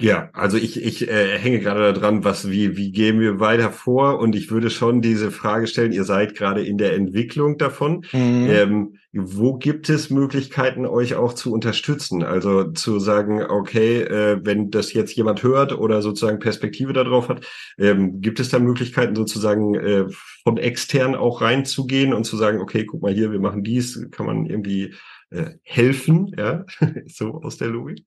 [0.00, 4.18] Ja, also ich, ich äh, hänge gerade daran, was, wie, wie gehen wir weiter vor?
[4.18, 8.06] Und ich würde schon diese Frage stellen, ihr seid gerade in der Entwicklung davon.
[8.12, 8.48] Mhm.
[8.48, 12.22] Ähm, wo gibt es Möglichkeiten, euch auch zu unterstützen?
[12.22, 17.46] Also zu sagen, okay, äh, wenn das jetzt jemand hört oder sozusagen Perspektive darauf hat,
[17.76, 20.06] ähm, gibt es da Möglichkeiten sozusagen äh,
[20.44, 24.24] von extern auch reinzugehen und zu sagen, okay, guck mal hier, wir machen dies, kann
[24.24, 24.94] man irgendwie
[25.28, 26.64] äh, helfen, ja,
[27.06, 28.06] so aus der Logik?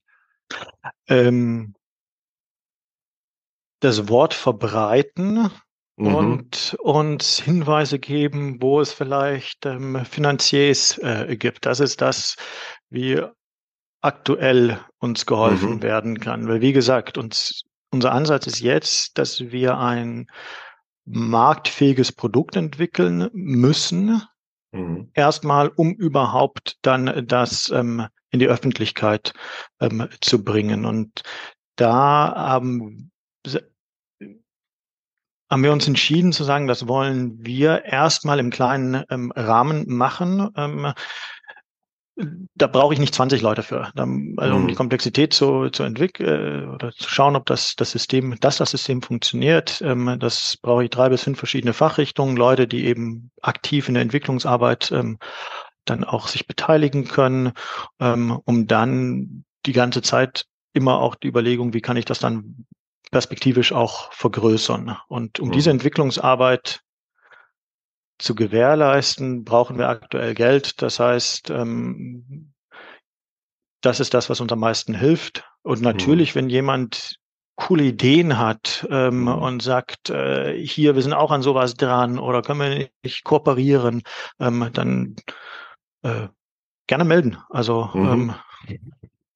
[1.08, 1.76] Ähm
[3.84, 5.50] das Wort verbreiten
[5.98, 6.16] mhm.
[6.16, 11.66] und uns Hinweise geben, wo es vielleicht ähm, Finanziers äh, gibt.
[11.66, 12.36] Das ist das,
[12.90, 13.22] wie
[14.02, 15.82] aktuell uns geholfen mhm.
[15.82, 16.48] werden kann.
[16.48, 20.28] Weil wie gesagt, uns, unser Ansatz ist jetzt, dass wir ein
[21.06, 24.22] marktfähiges Produkt entwickeln müssen,
[24.72, 25.10] mhm.
[25.14, 29.34] erstmal, um überhaupt dann das ähm, in die Öffentlichkeit
[29.80, 30.86] ähm, zu bringen.
[30.86, 31.24] Und
[31.76, 33.12] da haben
[35.50, 40.50] haben wir uns entschieden zu sagen, das wollen wir erstmal im kleinen ähm, Rahmen machen.
[40.56, 40.94] Ähm,
[42.56, 44.78] da brauche ich nicht 20 Leute für, also um die mhm.
[44.78, 49.02] Komplexität zu, zu entwickeln äh, oder zu schauen, ob das, das System, dass das System
[49.02, 49.82] funktioniert.
[49.82, 54.04] Ähm, das brauche ich drei bis fünf verschiedene Fachrichtungen, Leute, die eben aktiv in der
[54.04, 55.18] Entwicklungsarbeit ähm,
[55.86, 57.54] dann auch sich beteiligen können,
[58.00, 62.66] ähm, um dann die ganze Zeit immer auch die Überlegung, wie kann ich das dann
[63.14, 64.98] perspektivisch auch vergrößern.
[65.08, 65.52] Und um mhm.
[65.54, 66.82] diese Entwicklungsarbeit
[68.18, 70.82] zu gewährleisten, brauchen wir aktuell Geld.
[70.82, 72.54] Das heißt, ähm,
[73.82, 75.46] das ist das, was uns am meisten hilft.
[75.62, 76.40] Und natürlich, mhm.
[76.40, 77.20] wenn jemand
[77.56, 79.28] coole Ideen hat ähm, mhm.
[79.28, 84.04] und sagt, äh, hier, wir sind auch an sowas dran oder können wir nicht kooperieren,
[84.40, 85.16] ähm, dann
[86.02, 86.28] äh,
[86.88, 87.38] gerne melden.
[87.50, 88.34] Also mhm.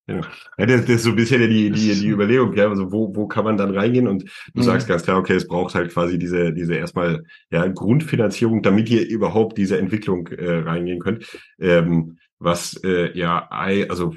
[0.08, 0.22] Ja,
[0.66, 3.44] das, das ist so ein bisschen die, die, die Überlegung, ja, also wo, wo kann
[3.44, 4.08] man dann reingehen?
[4.08, 4.64] Und du mhm.
[4.64, 9.06] sagst ganz klar, okay, es braucht halt quasi diese, diese erstmal ja, Grundfinanzierung, damit ihr
[9.06, 11.26] überhaupt diese Entwicklung äh, reingehen könnt.
[11.60, 14.14] Ähm, was äh, ja, also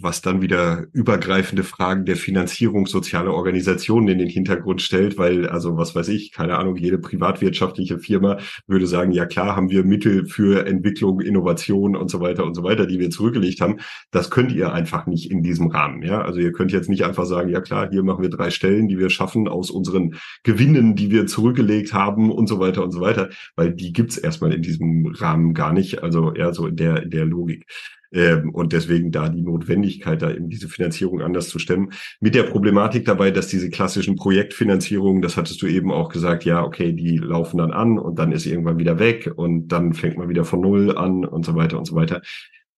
[0.00, 5.76] was dann wieder übergreifende Fragen der Finanzierung sozialer Organisationen in den Hintergrund stellt, weil, also
[5.76, 10.26] was weiß ich, keine Ahnung, jede privatwirtschaftliche Firma würde sagen, ja klar, haben wir Mittel
[10.26, 13.78] für Entwicklung, Innovation und so weiter und so weiter, die wir zurückgelegt haben.
[14.10, 16.22] Das könnt ihr einfach nicht in diesem Rahmen, ja.
[16.22, 18.98] Also ihr könnt jetzt nicht einfach sagen, ja klar, hier machen wir drei Stellen, die
[18.98, 23.30] wir schaffen aus unseren Gewinnen, die wir zurückgelegt haben und so weiter und so weiter,
[23.56, 27.10] weil die gibt's erstmal in diesem Rahmen gar nicht, also eher so in der, in
[27.10, 27.66] der Logik.
[28.12, 31.92] Ähm, und deswegen da die Notwendigkeit, da eben diese Finanzierung anders zu stemmen.
[32.20, 36.64] Mit der Problematik dabei, dass diese klassischen Projektfinanzierungen, das hattest du eben auch gesagt, ja,
[36.64, 40.28] okay, die laufen dann an und dann ist irgendwann wieder weg und dann fängt man
[40.28, 42.20] wieder von Null an und so weiter und so weiter.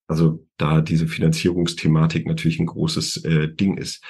[0.06, 4.04] Also da diese Finanzierungsthematik natürlich ein großes äh, Ding ist.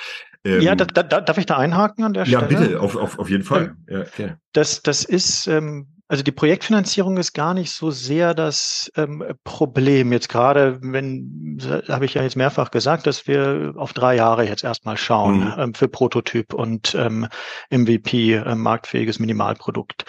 [0.44, 2.42] Ähm, ja, da, da, darf ich da einhaken an der Stelle?
[2.42, 3.76] Ja, bitte, auf, auf, auf jeden Fall.
[3.86, 4.36] Ähm, ja, ja.
[4.52, 10.12] Das, das ist ähm, also die Projektfinanzierung ist gar nicht so sehr das ähm, Problem.
[10.12, 11.58] Jetzt gerade, wenn,
[11.88, 15.54] habe ich ja jetzt mehrfach gesagt, dass wir auf drei Jahre jetzt erstmal schauen mhm.
[15.56, 17.28] ähm, für Prototyp und ähm,
[17.70, 20.04] MVP, äh, marktfähiges Minimalprodukt.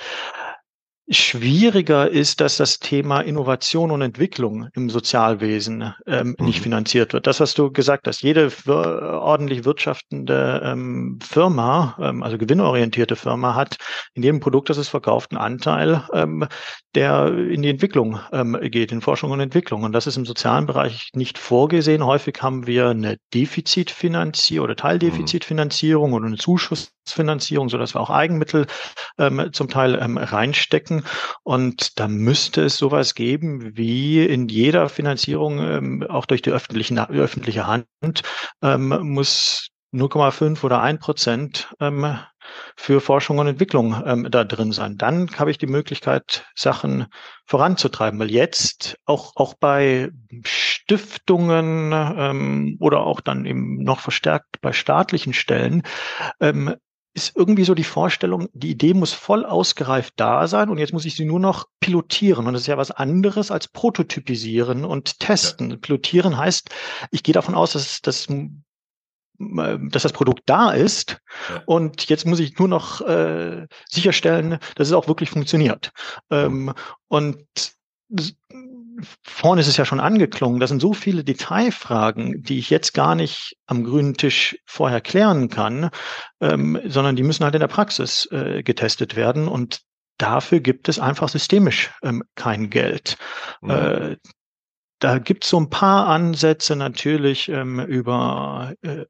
[1.09, 6.45] Schwieriger ist, dass das Thema Innovation und Entwicklung im Sozialwesen ähm, mhm.
[6.45, 7.27] nicht finanziert wird.
[7.27, 13.75] Das, was du gesagt hast, jede ordentlich wirtschaftende ähm, Firma, ähm, also gewinnorientierte Firma, hat
[14.13, 16.47] in jedem Produkt, das es verkauft, einen Anteil, ähm,
[16.95, 19.83] der in die Entwicklung ähm, geht, in Forschung und Entwicklung.
[19.83, 22.05] Und das ist im sozialen Bereich nicht vorgesehen.
[22.05, 28.67] Häufig haben wir eine Defizitfinanzierung oder Teildefizitfinanzierung oder eine Zuschussfinanzierung, sodass wir auch Eigenmittel
[29.17, 30.17] ähm, zum Teil ähm,
[30.93, 31.03] reinstecken.
[31.43, 36.99] Und da müsste es sowas geben wie in jeder Finanzierung, ähm, auch durch die öffentlichen,
[36.99, 37.87] öffentliche Hand,
[38.61, 42.17] ähm, muss 0,5 oder 1 Prozent ähm,
[42.75, 44.97] für Forschung und Entwicklung ähm, da drin sein.
[44.97, 47.05] Dann habe ich die Möglichkeit, Sachen
[47.45, 50.09] voranzutreiben, weil jetzt auch, auch bei
[50.45, 55.83] Stiftungen ähm, oder auch dann eben noch verstärkt bei staatlichen Stellen
[56.39, 56.75] ähm,
[57.13, 61.05] ist irgendwie so die Vorstellung, die Idee muss voll ausgereift da sein und jetzt muss
[61.05, 62.47] ich sie nur noch pilotieren.
[62.47, 65.71] Und das ist ja was anderes als prototypisieren und testen.
[65.71, 65.77] Ja.
[65.77, 66.69] Pilotieren heißt,
[67.11, 68.27] ich gehe davon aus, dass, dass
[69.39, 71.63] dass das Produkt da ist ja.
[71.65, 75.91] und jetzt muss ich nur noch äh, sicherstellen, dass es auch wirklich funktioniert.
[76.29, 76.71] Ähm,
[77.07, 77.43] und
[79.23, 83.15] vorne ist es ja schon angeklungen, das sind so viele Detailfragen, die ich jetzt gar
[83.15, 85.89] nicht am grünen Tisch vorher klären kann,
[86.41, 89.81] ähm, sondern die müssen halt in der Praxis äh, getestet werden und
[90.17, 93.17] dafür gibt es einfach systemisch ähm, kein Geld.
[93.61, 93.69] Mhm.
[93.69, 94.17] Äh,
[94.99, 99.05] da gibt es so ein paar Ansätze natürlich ähm, über äh,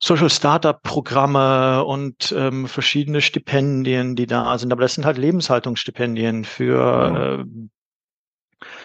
[0.00, 4.72] Social Startup Programme und ähm, verschiedene Stipendien, die da sind.
[4.72, 7.68] Aber das sind halt Lebenshaltungsstipendien für äh,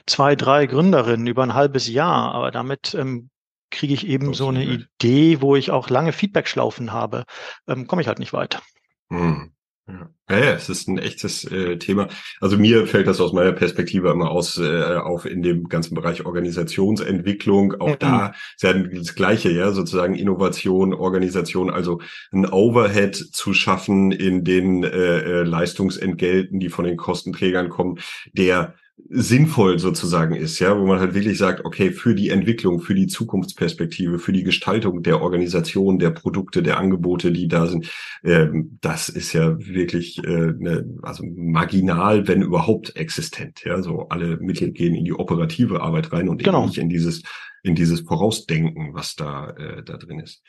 [0.06, 2.34] zwei, drei Gründerinnen über ein halbes Jahr.
[2.34, 3.30] Aber damit ähm,
[3.70, 7.26] kriege ich eben so eine Idee, wo ich auch lange Feedbackschlaufen habe,
[7.68, 8.62] ähm, komme ich halt nicht weiter.
[9.10, 9.52] Hm.
[9.90, 10.10] Ja.
[10.30, 12.10] ja, es ist ein echtes äh, Thema.
[12.42, 16.26] Also mir fällt das aus meiner Perspektive immer aus äh, auf in dem ganzen Bereich
[16.26, 17.80] Organisationsentwicklung.
[17.80, 18.00] Auch mhm.
[18.00, 22.02] da ist ja das Gleiche, ja, sozusagen Innovation, Organisation, also
[22.34, 28.00] ein Overhead zu schaffen in den äh, äh Leistungsentgelten, die von den Kostenträgern kommen,
[28.34, 28.76] der
[29.10, 33.08] sinnvoll sozusagen ist, ja, wo man halt wirklich sagt, okay, für die Entwicklung, für die
[33.08, 37.90] Zukunftsperspektive, für die Gestaltung der Organisation, der Produkte, der Angebote, die da sind,
[38.24, 43.64] ähm, das ist ja wirklich äh, ne, also marginal, wenn überhaupt existent.
[43.64, 46.60] Ja, so alle Mittel gehen in die operative Arbeit rein und genau.
[46.60, 47.24] eben nicht in dieses
[47.64, 50.42] in dieses Vorausdenken, was da äh, da drin ist.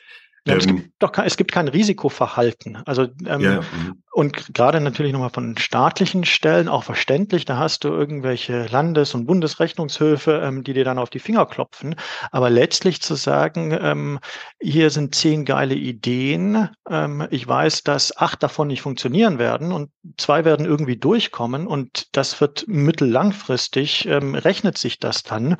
[0.45, 2.77] Ja, ähm, es gibt doch kein, es gibt kein Risikoverhalten.
[2.77, 4.03] Also ähm, ja, mhm.
[4.19, 7.45] Und gerade natürlich nochmal von staatlichen Stellen auch verständlich.
[7.45, 11.95] Da hast du irgendwelche Landes- und Bundesrechnungshöfe, ähm, die dir dann auf die Finger klopfen.
[12.29, 14.19] Aber letztlich zu sagen, ähm,
[14.59, 16.67] hier sind zehn geile Ideen.
[16.89, 22.07] Ähm, ich weiß, dass acht davon nicht funktionieren werden und zwei werden irgendwie durchkommen und
[22.11, 25.55] das wird mittellangfristig ähm, rechnet sich das dann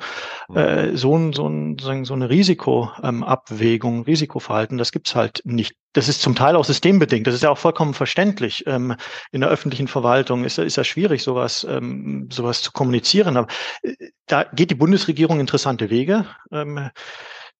[0.54, 5.76] äh, so ein so ein so eine Risikoabwägung, Risikoverhalten das gibt's halt nicht.
[5.92, 7.26] Das ist zum Teil auch systembedingt.
[7.26, 8.64] Das ist ja auch vollkommen verständlich.
[8.66, 8.94] Ähm,
[9.32, 13.36] in der öffentlichen Verwaltung ist, ist ja schwierig, sowas, ähm, sowas zu kommunizieren.
[13.36, 13.48] Aber
[13.82, 13.94] äh,
[14.26, 16.26] da geht die Bundesregierung interessante Wege.
[16.52, 16.90] Ähm,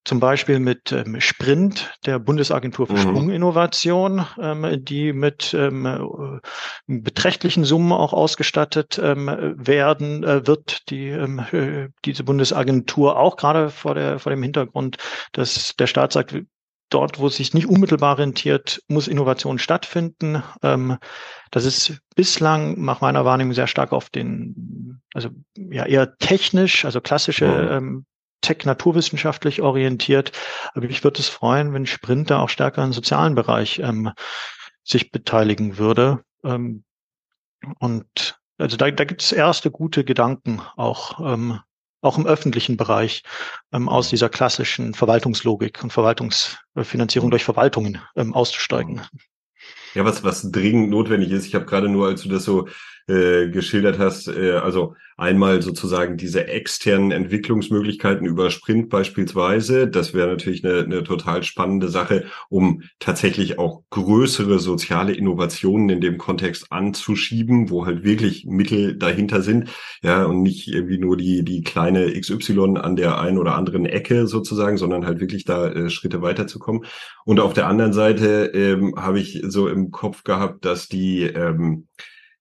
[0.02, 3.00] zum Beispiel mit Sprint, der Bundesagentur für mhm.
[3.00, 4.24] Sprunginnovation,
[4.78, 5.70] die mit äh,
[6.86, 11.14] beträchtlichen Summen auch ausgestattet werden äh, wird, die
[12.06, 14.96] diese Bundesagentur auch gerade vor der vor dem Hintergrund,
[15.32, 16.34] dass der Staat sagt,
[16.90, 20.42] dort, wo es sich nicht unmittelbar rentiert, muss Innovation stattfinden.
[20.62, 20.98] Ähm,
[21.50, 27.00] das ist bislang nach meiner Wahrnehmung sehr stark auf den, also ja eher technisch, also
[27.00, 27.76] klassische ja.
[27.76, 28.04] ähm,
[28.42, 30.32] Tech naturwissenschaftlich orientiert.
[30.74, 34.12] Aber ich würde es freuen, wenn Sprint da auch stärker im sozialen Bereich ähm,
[34.82, 36.24] sich beteiligen würde.
[36.44, 36.84] Ähm,
[37.78, 41.60] und also da, da gibt es erste gute Gedanken auch ähm,
[42.00, 43.22] auch im öffentlichen Bereich
[43.72, 47.32] ähm, aus dieser klassischen Verwaltungslogik und Verwaltungsfinanzierung mhm.
[47.32, 49.02] durch Verwaltungen ähm, auszusteigen.
[49.94, 52.68] Ja, was, was dringend notwendig ist, ich habe gerade nur, als du das so
[53.08, 60.28] äh, geschildert hast, äh, also einmal sozusagen diese externen Entwicklungsmöglichkeiten über Sprint beispielsweise, das wäre
[60.28, 66.72] natürlich eine, eine total spannende Sache, um tatsächlich auch größere soziale Innovationen in dem Kontext
[66.72, 69.68] anzuschieben, wo halt wirklich Mittel dahinter sind,
[70.02, 74.26] ja, und nicht irgendwie nur die, die kleine XY an der einen oder anderen Ecke
[74.26, 76.86] sozusagen, sondern halt wirklich da äh, Schritte weiterzukommen.
[77.26, 81.88] Und auf der anderen Seite ähm, habe ich so im Kopf gehabt, dass die ähm,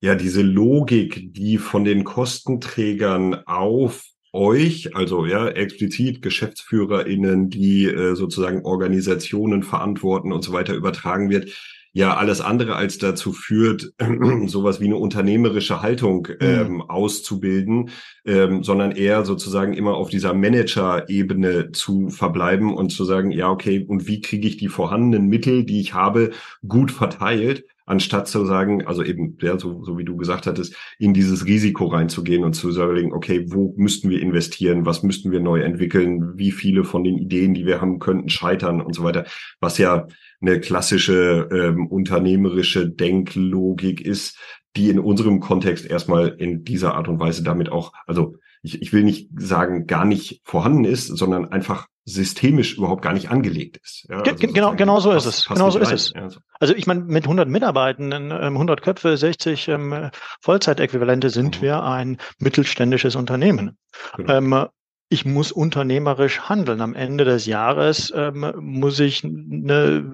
[0.01, 8.15] ja diese Logik, die von den Kostenträgern auf euch, also ja, explizit GeschäftsführerInnen, die äh,
[8.15, 11.55] sozusagen Organisationen verantworten und so weiter übertragen wird,
[11.99, 13.91] ja alles andere als dazu führt,
[14.45, 16.35] sowas wie eine unternehmerische Haltung mhm.
[16.39, 16.81] ähm, mhm.
[16.83, 17.89] auszubilden,
[18.25, 23.85] ähm, sondern eher sozusagen immer auf dieser Manager-Ebene zu verbleiben und zu sagen, ja, okay,
[23.85, 26.31] und wie kriege ich die vorhandenen Mittel, die ich habe,
[26.65, 31.13] gut verteilt, anstatt zu sagen, also eben, ja, so, so wie du gesagt hattest, in
[31.13, 35.61] dieses Risiko reinzugehen und zu sagen, okay, wo müssten wir investieren, was müssten wir neu
[35.61, 39.25] entwickeln, wie viele von den Ideen, die wir haben, könnten scheitern und so weiter,
[39.59, 40.07] was ja
[40.41, 44.37] eine klassische ähm, unternehmerische Denklogik ist,
[44.75, 48.93] die in unserem Kontext erstmal in dieser Art und Weise damit auch, also ich, ich
[48.93, 54.05] will nicht sagen, gar nicht vorhanden ist, sondern einfach systemisch überhaupt gar nicht angelegt ist.
[54.09, 55.45] Ja, also genau, genau so ist es.
[55.45, 56.13] Genau so ist es.
[56.59, 60.09] Also ich meine, mit 100 Mitarbeitenden, 100 ähm, Köpfe, 60 ähm,
[60.41, 61.65] Vollzeitäquivalente sind mhm.
[61.65, 63.77] wir ein mittelständisches Unternehmen.
[64.17, 64.33] Genau.
[64.33, 64.65] Ähm,
[65.09, 66.81] ich muss unternehmerisch handeln.
[66.81, 70.13] Am Ende des Jahres ähm, muss ich eine,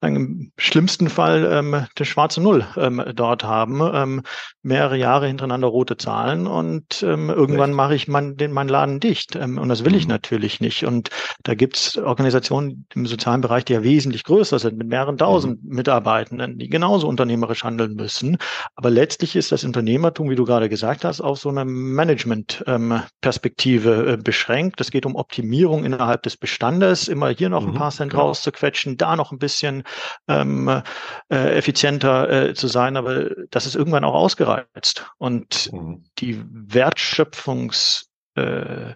[0.00, 4.22] im schlimmsten Fall ähm, eine schwarze Null ähm, dort haben, ähm,
[4.62, 9.34] mehrere Jahre hintereinander rote Zahlen und ähm, irgendwann mache ich mein, den, meinen Laden dicht.
[9.34, 10.12] Ähm, und das will ich mhm.
[10.12, 10.84] natürlich nicht.
[10.84, 11.10] Und
[11.42, 15.74] da gibt's Organisationen im sozialen Bereich, die ja wesentlich größer sind, mit mehreren tausend mhm.
[15.74, 18.36] Mitarbeitenden, die genauso unternehmerisch handeln müssen.
[18.76, 24.16] Aber letztlich ist das Unternehmertum, wie du gerade gesagt hast, auf so einer Management-Perspektive äh,
[24.16, 24.80] beschränkt.
[24.80, 28.24] Es geht um Optimierung innerhalb des Bestandes, immer hier noch ein mhm, paar Cent klar.
[28.24, 29.82] rauszuquetschen, da noch ein bisschen
[30.28, 35.06] ähm, äh, effizienter äh, zu sein, aber das ist irgendwann auch ausgereizt.
[35.18, 36.04] Und mhm.
[36.18, 38.94] die Wertschöpfungs äh,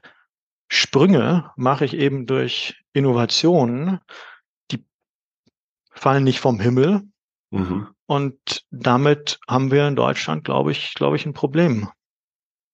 [0.68, 4.00] Sprünge mache ich eben durch Innovationen,
[4.70, 4.84] die
[5.92, 7.02] fallen nicht vom Himmel.
[7.50, 7.88] Mhm.
[8.06, 11.88] Und damit haben wir in Deutschland, glaube ich, glaube ich, ein Problem.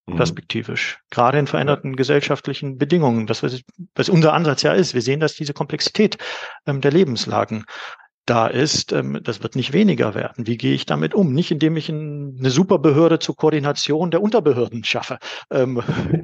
[0.06, 0.16] Mhm.
[0.16, 3.26] perspektivisch, gerade in veränderten gesellschaftlichen Bedingungen.
[3.26, 4.94] Das, was, unser Ansatz ja ist.
[4.94, 6.18] Wir sehen, dass diese Komplexität
[6.66, 7.64] ähm, der Lebenslagen
[8.26, 10.46] da ist, ähm, das wird nicht weniger werden.
[10.46, 11.32] Wie gehe ich damit um?
[11.32, 15.18] Nicht indem ich ein, eine Superbehörde zur Koordination der Unterbehörden schaffe,
[15.50, 15.82] ähm,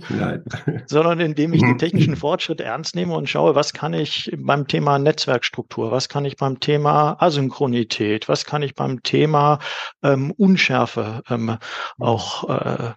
[0.87, 4.99] sondern indem ich den technischen Fortschritt ernst nehme und schaue, was kann ich beim Thema
[4.99, 9.59] Netzwerkstruktur, was kann ich beim Thema Asynchronität, was kann ich beim Thema
[10.03, 11.59] ähm, Unschärfe ähm,
[11.99, 12.93] auch äh,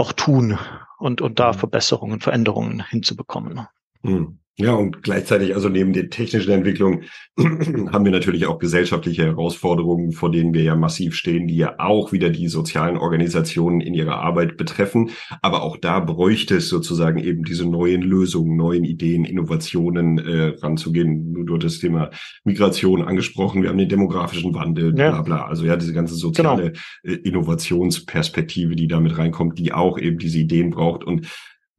[0.00, 0.58] auch tun
[0.98, 1.58] und, und da mhm.
[1.58, 3.66] Verbesserungen, Veränderungen hinzubekommen.
[4.02, 4.39] Hm.
[4.60, 7.04] Ja, und gleichzeitig, also neben den technischen Entwicklungen,
[7.38, 12.12] haben wir natürlich auch gesellschaftliche Herausforderungen, vor denen wir ja massiv stehen, die ja auch
[12.12, 15.10] wieder die sozialen Organisationen in ihrer Arbeit betreffen.
[15.40, 21.34] Aber auch da bräuchte es sozusagen eben diese neuen Lösungen, neuen Ideen, Innovationen äh, ranzugehen.
[21.34, 22.10] Du, du hast das Thema
[22.44, 25.10] Migration angesprochen, wir haben den demografischen Wandel, ja.
[25.10, 25.46] bla bla.
[25.46, 27.14] Also ja, diese ganze soziale genau.
[27.14, 31.04] äh, Innovationsperspektive, die damit reinkommt, die auch eben diese Ideen braucht.
[31.04, 31.26] Und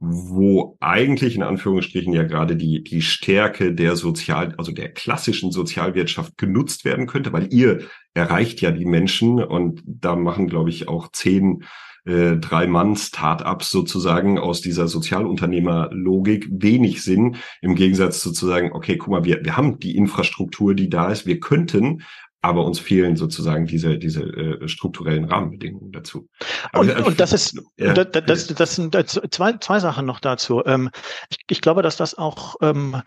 [0.04, 6.40] wo eigentlich in Anführungsstrichen ja gerade die, die Stärke der Sozial, also der klassischen Sozialwirtschaft
[6.40, 7.82] genutzt werden könnte, weil ihr
[8.16, 11.64] erreicht ja die Menschen und da machen, glaube ich, auch zehn
[12.06, 19.10] äh, drei Mann Startups sozusagen aus dieser Sozialunternehmerlogik wenig Sinn im Gegensatz sozusagen, okay, guck
[19.10, 22.02] mal, wir, wir haben die Infrastruktur, die da ist, wir könnten
[22.42, 26.28] aber uns fehlen sozusagen diese diese äh, strukturellen Rahmenbedingungen dazu.
[26.74, 28.96] Und, aber, und das ist ja, das, das, das sind
[29.32, 30.64] zwei zwei Sachen noch dazu.
[30.66, 30.90] Ähm,
[31.30, 33.02] ich, ich glaube, dass das auch ähm,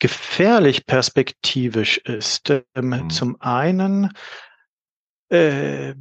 [0.00, 2.50] gefährlich perspektivisch ist.
[2.50, 3.10] Ähm, mhm.
[3.10, 4.10] Zum einen
[5.28, 5.94] äh,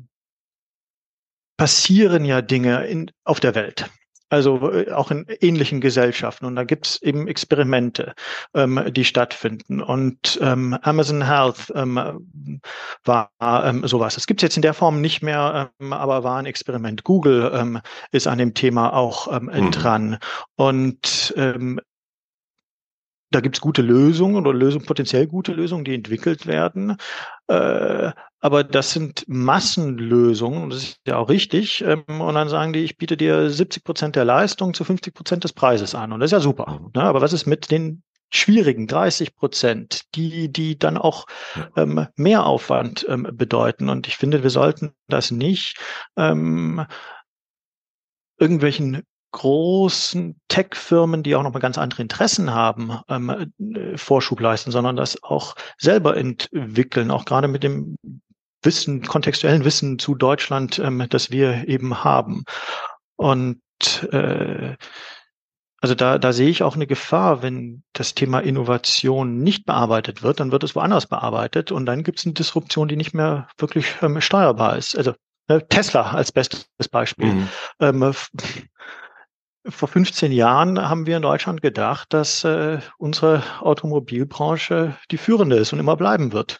[1.55, 3.91] passieren ja Dinge in, auf der Welt.
[4.31, 6.45] Also äh, auch in ähnlichen Gesellschaften.
[6.45, 8.13] Und da gibt's eben Experimente,
[8.55, 9.81] ähm, die stattfinden.
[9.81, 12.21] Und ähm, Amazon Health ähm,
[13.03, 14.15] war ähm, sowas.
[14.15, 17.03] Das gibt's jetzt in der Form nicht mehr, ähm, aber war ein Experiment.
[17.03, 19.71] Google ähm, ist an dem Thema auch mhm.
[19.71, 20.17] dran.
[20.55, 21.81] Und ähm,
[23.31, 26.97] da gibt's gute Lösungen oder Lösungen, potenziell gute Lösungen, die entwickelt werden.
[27.47, 28.11] Äh,
[28.41, 31.81] aber das sind Massenlösungen, und das ist ja auch richtig.
[31.81, 35.43] Ähm, und dann sagen die, ich biete dir 70 Prozent der Leistung zu 50 Prozent
[35.43, 36.11] des Preises an.
[36.11, 36.79] Und das ist ja super.
[36.79, 36.91] Mhm.
[36.93, 37.03] Ne?
[37.03, 41.25] Aber was ist mit den schwierigen 30 Prozent, die, die dann auch
[41.77, 43.89] ähm, mehr Aufwand ähm, bedeuten?
[43.89, 45.77] Und ich finde, wir sollten das nicht
[46.17, 46.85] ähm,
[48.39, 54.71] irgendwelchen großen Tech-Firmen, die auch noch mal ganz andere Interessen haben, ähm, äh, Vorschub leisten,
[54.71, 57.95] sondern das auch selber entwickeln, auch gerade mit dem
[58.63, 62.43] Wissen, kontextuellen Wissen zu Deutschland, ähm, das wir eben haben.
[63.15, 63.61] Und
[64.11, 64.75] äh,
[65.83, 70.39] also da, da sehe ich auch eine Gefahr, wenn das Thema Innovation nicht bearbeitet wird,
[70.39, 73.95] dann wird es woanders bearbeitet und dann gibt es eine Disruption, die nicht mehr wirklich
[74.03, 74.95] ähm, steuerbar ist.
[74.95, 75.15] Also
[75.47, 77.33] äh, Tesla als bestes Beispiel.
[77.33, 77.47] Mhm.
[77.79, 78.13] Ähm,
[79.67, 85.71] vor 15 Jahren haben wir in Deutschland gedacht, dass äh, unsere Automobilbranche die führende ist
[85.73, 86.59] und immer bleiben wird.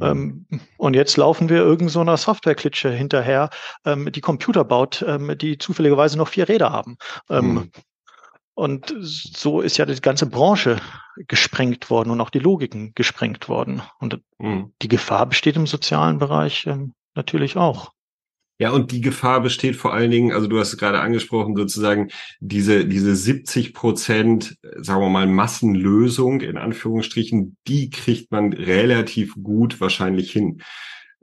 [0.00, 0.46] Ähm,
[0.78, 3.50] und jetzt laufen wir irgend so einer Softwareklitsche hinterher,
[3.84, 6.96] ähm, die Computer baut, ähm, die zufälligerweise noch vier Räder haben.
[7.28, 7.70] Ähm, mhm.
[8.54, 10.76] Und so ist ja die ganze Branche
[11.28, 13.82] gesprengt worden und auch die Logiken gesprengt worden.
[13.98, 14.72] Und mhm.
[14.82, 17.92] die Gefahr besteht im sozialen Bereich ähm, natürlich auch.
[18.60, 22.08] Ja, und die Gefahr besteht vor allen Dingen, also du hast es gerade angesprochen, sozusagen
[22.40, 29.80] diese, diese 70 Prozent, sagen wir mal, Massenlösung in Anführungsstrichen, die kriegt man relativ gut
[29.80, 30.60] wahrscheinlich hin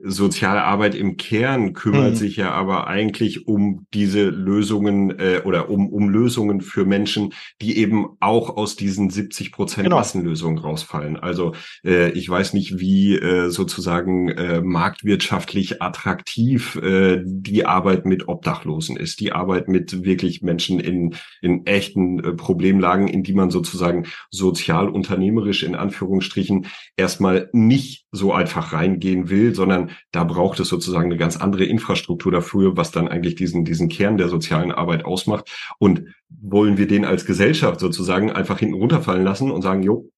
[0.00, 2.16] soziale Arbeit im Kern kümmert mhm.
[2.16, 7.78] sich ja aber eigentlich um diese Lösungen äh, oder um, um Lösungen für Menschen, die
[7.78, 9.96] eben auch aus diesen 70 Prozent genau.
[9.96, 11.16] Massenlösungen rausfallen.
[11.16, 18.28] Also äh, ich weiß nicht, wie äh, sozusagen äh, marktwirtschaftlich attraktiv äh, die Arbeit mit
[18.28, 23.50] Obdachlosen ist, die Arbeit mit wirklich Menschen in, in echten äh, Problemlagen, in die man
[23.50, 30.68] sozusagen sozial unternehmerisch in Anführungsstrichen erstmal nicht so einfach reingehen will, sondern da braucht es
[30.68, 35.04] sozusagen eine ganz andere Infrastruktur dafür, was dann eigentlich diesen, diesen Kern der sozialen Arbeit
[35.04, 35.50] ausmacht.
[35.78, 40.10] Und wollen wir den als Gesellschaft sozusagen einfach hinten runterfallen lassen und sagen, jo,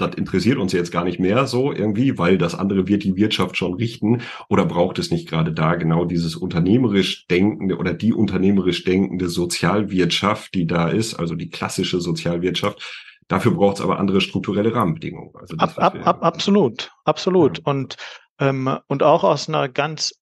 [0.00, 3.56] das interessiert uns jetzt gar nicht mehr so irgendwie, weil das andere wird die Wirtschaft
[3.56, 4.22] schon richten.
[4.48, 10.54] Oder braucht es nicht gerade da genau dieses unternehmerisch denkende oder die unternehmerisch denkende Sozialwirtschaft,
[10.54, 12.82] die da ist, also die klassische Sozialwirtschaft,
[13.30, 15.30] Dafür braucht es aber andere strukturelle Rahmenbedingungen.
[15.36, 17.58] Also ab, ab, ab, absolut, absolut.
[17.58, 17.64] Ja.
[17.66, 17.96] Und,
[18.40, 20.14] ähm, und auch aus einer ganz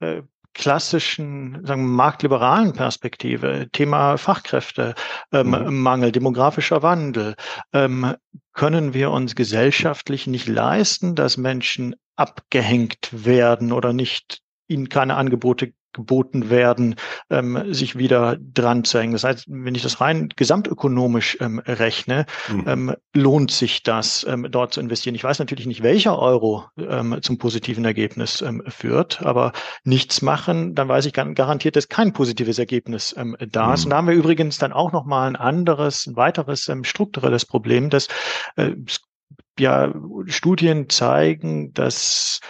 [0.00, 4.96] äh, klassischen, sagen wir, marktliberalen Perspektive, Thema Fachkräftemangel,
[5.32, 6.12] ähm, mhm.
[6.12, 7.36] demografischer Wandel,
[7.72, 8.14] ähm,
[8.52, 15.72] können wir uns gesellschaftlich nicht leisten, dass Menschen abgehängt werden oder nicht ihnen keine Angebote
[15.92, 16.94] geboten werden,
[17.30, 19.12] ähm, sich wieder dran zu hängen.
[19.12, 22.64] Das heißt, wenn ich das rein gesamtökonomisch ähm, rechne, mhm.
[22.66, 25.14] ähm, lohnt sich das, ähm, dort zu investieren.
[25.14, 29.52] Ich weiß natürlich nicht, welcher Euro ähm, zum positiven Ergebnis ähm, führt, aber
[29.84, 33.80] nichts machen, dann weiß ich garantiert, dass kein positives Ergebnis ähm, da ist.
[33.80, 33.86] Mhm.
[33.86, 37.90] Und da haben wir übrigens dann auch nochmal ein anderes, ein weiteres ähm, strukturelles Problem,
[37.90, 38.08] dass
[38.56, 38.72] äh,
[39.58, 39.92] ja
[40.26, 42.40] Studien zeigen, dass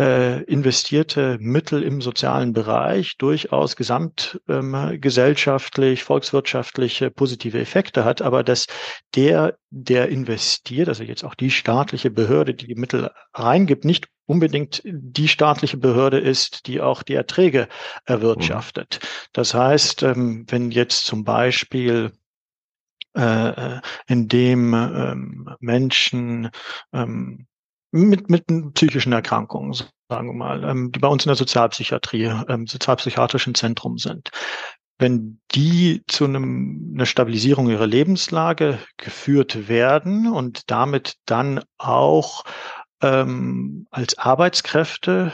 [0.00, 8.66] äh, investierte Mittel im sozialen Bereich durchaus gesamtgesellschaftlich, ähm, volkswirtschaftliche positive Effekte hat, aber dass
[9.14, 14.80] der, der investiert, also jetzt auch die staatliche Behörde, die die Mittel reingibt, nicht unbedingt
[14.86, 17.68] die staatliche Behörde ist, die auch die Erträge
[18.06, 19.00] erwirtschaftet.
[19.02, 19.06] Mhm.
[19.34, 22.12] Das heißt, ähm, wenn jetzt zum Beispiel
[23.14, 26.48] äh, äh in dem ähm, Menschen
[26.94, 27.48] ähm,
[27.92, 29.74] mit, mit psychischen Erkrankungen,
[30.08, 34.30] sagen wir mal, ähm, die bei uns in der Sozialpsychiatrie, ähm, sozialpsychiatrischen Zentrum sind.
[34.98, 42.44] Wenn die zu einem, einer Stabilisierung ihrer Lebenslage geführt werden und damit dann auch
[43.02, 45.32] ähm, als Arbeitskräfte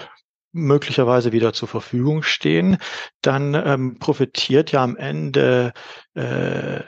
[0.53, 2.79] möglicherweise wieder zur Verfügung stehen,
[3.21, 5.73] dann ähm, profitiert ja am Ende
[6.15, 6.81] äh,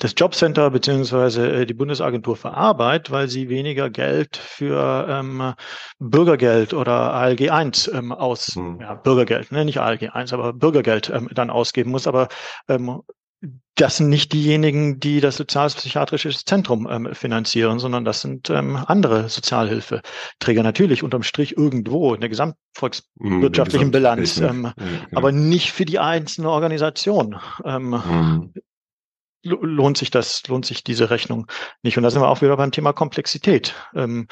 [0.00, 5.52] das Jobcenter beziehungsweise äh, die Bundesagentur für Arbeit, weil sie weniger Geld für ähm,
[5.98, 8.80] Bürgergeld oder ALG 1 ähm, aus, hm.
[8.80, 12.06] ja, Bürgergeld, ne, nicht ALG 1, aber Bürgergeld ähm, dann ausgeben muss.
[12.06, 12.28] Aber
[12.68, 13.02] ähm,
[13.74, 19.28] das sind nicht diejenigen, die das Sozialpsychiatrische Zentrum ähm, finanzieren, sondern das sind ähm, andere
[19.28, 20.62] Sozialhilfeträger.
[20.62, 25.18] Natürlich unterm Strich irgendwo in der gesamtvolkswirtschaftlichen hm, Bilanz, ähm, ja, genau.
[25.18, 27.36] aber nicht für die einzelne Organisation.
[27.64, 28.54] Ähm, mhm
[29.42, 31.46] lohnt sich das, lohnt sich diese Rechnung
[31.82, 31.96] nicht.
[31.96, 33.74] Und da sind wir auch wieder beim Thema Komplexität.
[33.94, 34.26] Ähm,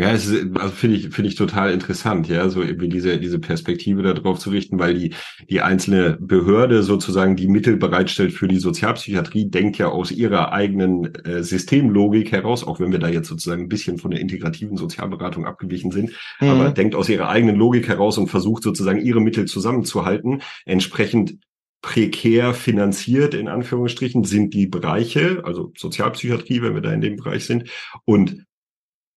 [0.00, 3.38] ja, es ist, also finde ich, finde ich total interessant, ja, so irgendwie diese, diese
[3.38, 5.14] Perspektive darauf zu richten, weil die,
[5.50, 11.14] die einzelne Behörde sozusagen die Mittel bereitstellt für die Sozialpsychiatrie, denkt ja aus ihrer eigenen
[11.26, 15.44] äh, Systemlogik heraus, auch wenn wir da jetzt sozusagen ein bisschen von der integrativen Sozialberatung
[15.44, 16.48] abgewichen sind, mhm.
[16.48, 21.36] aber denkt aus ihrer eigenen Logik heraus und versucht sozusagen ihre Mittel zusammenzuhalten, entsprechend
[21.82, 27.46] prekär finanziert, in Anführungsstrichen, sind die Bereiche, also Sozialpsychiatrie, wenn wir da in dem Bereich
[27.46, 27.70] sind.
[28.04, 28.44] Und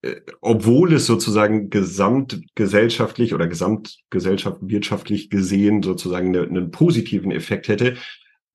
[0.01, 7.95] äh, obwohl es sozusagen gesamtgesellschaftlich oder gesamtgesellschaftlich gesehen sozusagen eine, einen positiven Effekt hätte,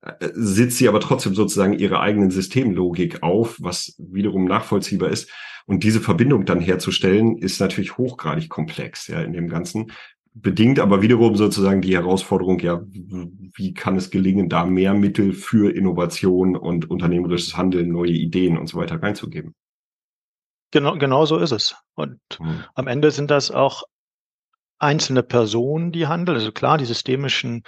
[0.01, 5.29] äh, sitzt sie aber trotzdem sozusagen ihre eigenen Systemlogik auf, was wiederum nachvollziehbar ist.
[5.65, 9.91] Und diese Verbindung dann herzustellen, ist natürlich hochgradig komplex, ja, in dem Ganzen
[10.41, 15.73] bedingt aber wiederum sozusagen die Herausforderung, ja, wie kann es gelingen, da mehr Mittel für
[15.75, 19.55] Innovation und unternehmerisches Handeln, neue Ideen und so weiter reinzugeben?
[20.71, 21.75] Genau, genau so ist es.
[21.95, 22.63] Und mhm.
[22.75, 23.83] am Ende sind das auch
[24.77, 26.37] einzelne Person, die handelt.
[26.37, 27.63] Also klar, die systemischen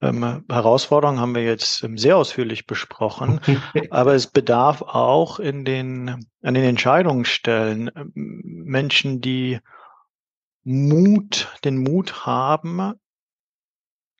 [0.00, 3.40] ähm, Herausforderungen haben wir jetzt ähm, sehr ausführlich besprochen,
[3.90, 8.12] aber es bedarf auch in den, an den Entscheidungsstellen ähm,
[8.64, 9.60] Menschen, die
[10.64, 12.94] Mut, den Mut haben,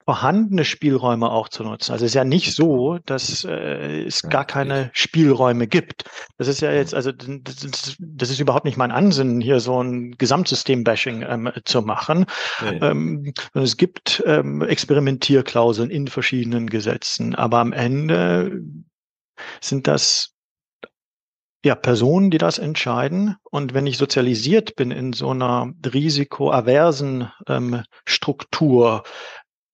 [0.05, 1.93] vorhandene Spielräume auch zu nutzen.
[1.93, 6.05] Also es ist ja nicht so, dass äh, es gar keine Spielräume gibt.
[6.37, 9.83] Das ist ja jetzt, also das ist, das ist überhaupt nicht mein Ansinnen, hier so
[9.83, 12.27] ein Gesamtsystem-Bashing ähm, zu machen.
[12.63, 12.79] Nee.
[12.83, 18.61] Ähm, es gibt ähm, Experimentierklauseln in verschiedenen Gesetzen, aber am Ende
[19.63, 20.34] sind das
[21.65, 23.37] ja, Personen, die das entscheiden.
[23.51, 29.03] Und wenn ich sozialisiert bin in so einer risikoaversen ähm, Struktur,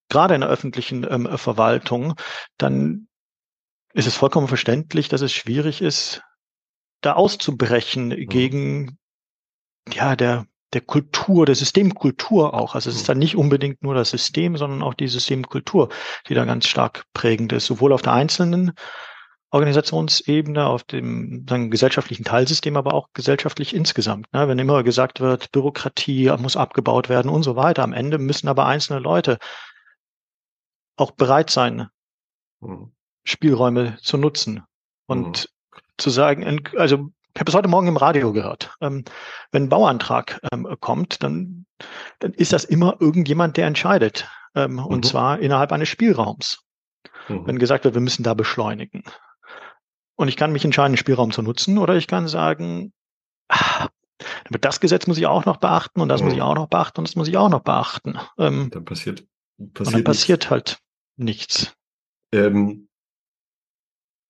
[0.09, 2.15] gerade in der öffentlichen ähm, Verwaltung,
[2.57, 3.07] dann
[3.93, 6.21] ist es vollkommen verständlich, dass es schwierig ist,
[7.01, 8.27] da auszubrechen mhm.
[8.27, 8.97] gegen
[9.93, 12.75] ja der der Kultur, der Systemkultur auch.
[12.75, 13.07] Also es ist mhm.
[13.07, 15.89] dann nicht unbedingt nur das System, sondern auch die Systemkultur,
[16.29, 18.71] die da ganz stark prägend ist, sowohl auf der einzelnen
[19.51, 24.31] Organisationsebene, auf dem sagen, gesellschaftlichen Teilsystem, aber auch gesellschaftlich insgesamt.
[24.33, 24.47] Ne?
[24.47, 28.65] Wenn immer gesagt wird, Bürokratie muss abgebaut werden und so weiter, am Ende müssen aber
[28.65, 29.37] einzelne Leute
[30.95, 31.89] auch bereit sein,
[32.61, 32.93] mhm.
[33.23, 34.63] Spielräume zu nutzen
[35.05, 35.79] und mhm.
[35.97, 38.75] zu sagen, also ich habe es heute Morgen im Radio gehört.
[38.81, 39.03] Ähm,
[39.51, 41.65] wenn ein Bauantrag ähm, kommt, dann,
[42.19, 44.29] dann ist das immer irgendjemand, der entscheidet.
[44.55, 44.85] Ähm, mhm.
[44.85, 46.63] Und zwar innerhalb eines Spielraums.
[47.27, 47.47] Mhm.
[47.47, 49.03] Wenn gesagt wird, wir müssen da beschleunigen.
[50.21, 52.93] Und ich kann mich entscheiden, den Spielraum zu nutzen, oder ich kann sagen,
[53.49, 53.87] ah,
[54.61, 56.45] das Gesetz muss ich auch noch beachten und das muss ich mhm.
[56.45, 58.19] auch noch beachten und das muss ich auch noch beachten.
[58.37, 59.25] Ähm, dann passiert,
[59.57, 60.77] passiert und dann passiert halt
[61.17, 61.73] nichts.
[62.31, 62.87] Ähm,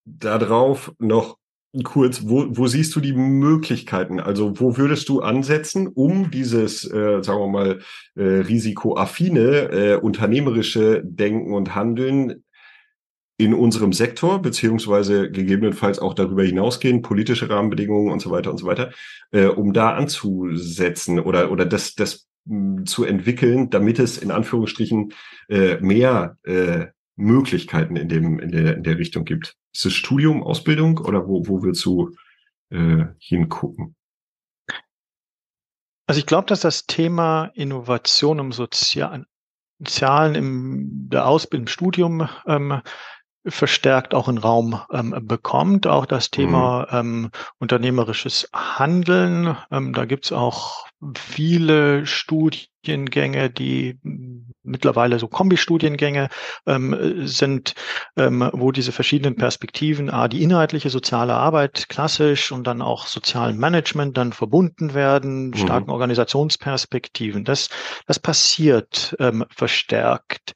[0.05, 1.37] darauf noch
[1.83, 4.21] kurz, wo, wo siehst du die Möglichkeiten?
[4.21, 7.79] Also wo würdest du ansetzen, um dieses, äh, sagen wir mal,
[8.15, 12.45] äh, risikoaffine, äh, unternehmerische Denken und Handeln
[13.43, 18.65] in unserem Sektor, beziehungsweise gegebenenfalls auch darüber hinausgehen, politische Rahmenbedingungen und so weiter und so
[18.65, 18.91] weiter,
[19.31, 22.27] äh, um da anzusetzen oder, oder das, das
[22.85, 25.13] zu entwickeln, damit es in Anführungsstrichen
[25.49, 29.55] äh, mehr äh, Möglichkeiten in dem in der in der Richtung gibt.
[29.73, 32.15] Ist es Studium, Ausbildung oder wo wo willst du
[32.71, 33.95] äh, hingucken?
[36.07, 39.25] Also ich glaube, dass das Thema Innovation im Sozialen,
[39.79, 42.81] Sozialen im der Ausbildung, im Studium ähm,
[43.45, 45.87] verstärkt auch einen Raum ähm, bekommt.
[45.87, 46.97] Auch das Thema mhm.
[46.97, 49.57] ähm, unternehmerisches Handeln.
[49.71, 50.85] Ähm, da gibt's auch
[51.15, 53.97] viele Studiengänge, die
[54.63, 56.29] mittlerweile so Kombi-Studiengänge
[56.67, 57.73] ähm, sind,
[58.15, 63.57] ähm, wo diese verschiedenen Perspektiven, a, die inhaltliche soziale Arbeit klassisch und dann auch sozialen
[63.57, 65.55] Management dann verbunden werden, mhm.
[65.55, 67.43] starken Organisationsperspektiven.
[67.43, 67.69] Das,
[68.05, 70.53] das passiert ähm, verstärkt.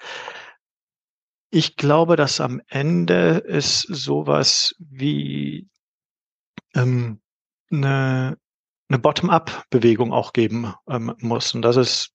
[1.56, 5.70] Ich glaube, dass am Ende es sowas wie
[6.74, 7.22] ähm,
[7.72, 8.38] eine,
[8.89, 11.56] eine Bottom-up-Bewegung auch geben ähm, muss.
[11.56, 12.10] Und das ist,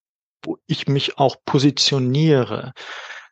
[0.45, 2.75] wo ich mich auch positioniere.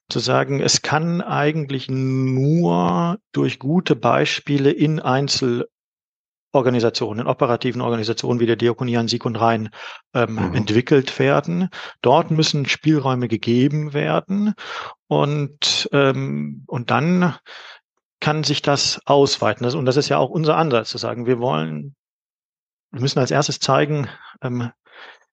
[0.09, 5.69] Zu sagen, es kann eigentlich nur durch gute Beispiele in Einzel
[6.53, 9.71] Organisationen, in operativen Organisationen wie der Diakonie an Sieg und Rhein
[10.15, 10.55] ähm, mhm.
[10.55, 11.69] entwickelt werden.
[12.01, 14.55] Dort müssen Spielräume gegeben werden
[15.09, 17.35] und, ähm, und dann
[18.21, 19.65] kann sich das ausweiten.
[19.65, 21.95] Das, und das ist ja auch unser Ansatz, zu sagen, wir wollen,
[22.91, 24.09] wir müssen als erstes zeigen,
[24.43, 24.71] ähm,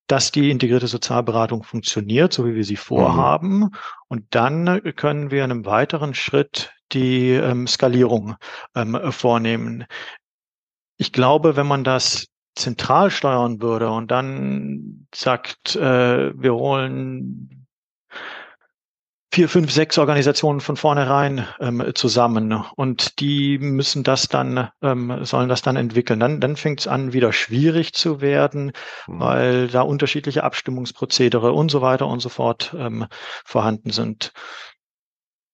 [0.08, 3.60] dass die integrierte Sozialberatung funktioniert, so wie wir sie vorhaben.
[3.60, 3.72] Mhm.
[4.08, 8.36] Und dann können wir in einem weiteren Schritt die ähm, Skalierung
[8.76, 9.86] ähm, vornehmen
[10.98, 17.68] ich glaube, wenn man das zentral steuern würde und dann sagt, äh, wir holen
[19.36, 25.50] vier, fünf, sechs Organisationen von vornherein ähm, zusammen und die müssen das dann, ähm, sollen
[25.50, 26.22] das dann entwickeln.
[26.22, 28.72] Dann, dann fängt es an, wieder schwierig zu werden,
[29.08, 29.20] mhm.
[29.20, 33.08] weil da unterschiedliche Abstimmungsprozedere und so weiter und so fort ähm,
[33.44, 34.32] vorhanden sind.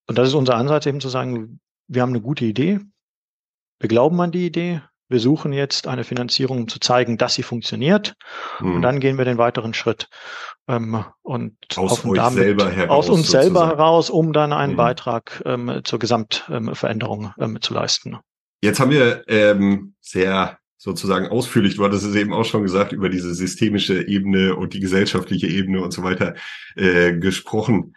[0.08, 2.82] Und das ist unser Ansatz, eben zu sagen, wir haben eine gute Idee,
[3.80, 7.44] wir glauben an die Idee, wir suchen jetzt eine Finanzierung, um zu zeigen, dass sie
[7.44, 8.16] funktioniert.
[8.60, 8.76] Mhm.
[8.76, 10.10] Und dann gehen wir den weiteren Schritt.
[10.68, 13.06] Ähm, und aus damit, selber heraus.
[13.06, 13.44] Aus uns sozusagen.
[13.44, 14.78] selber heraus, um dann einen mhm.
[14.78, 18.18] Beitrag ähm, zur Gesamtveränderung ähm, zu leisten.
[18.62, 23.10] Jetzt haben wir ähm, sehr sozusagen ausführlich, du hattest es eben auch schon gesagt, über
[23.10, 26.34] diese systemische Ebene und die gesellschaftliche Ebene und so weiter
[26.76, 27.96] äh, gesprochen.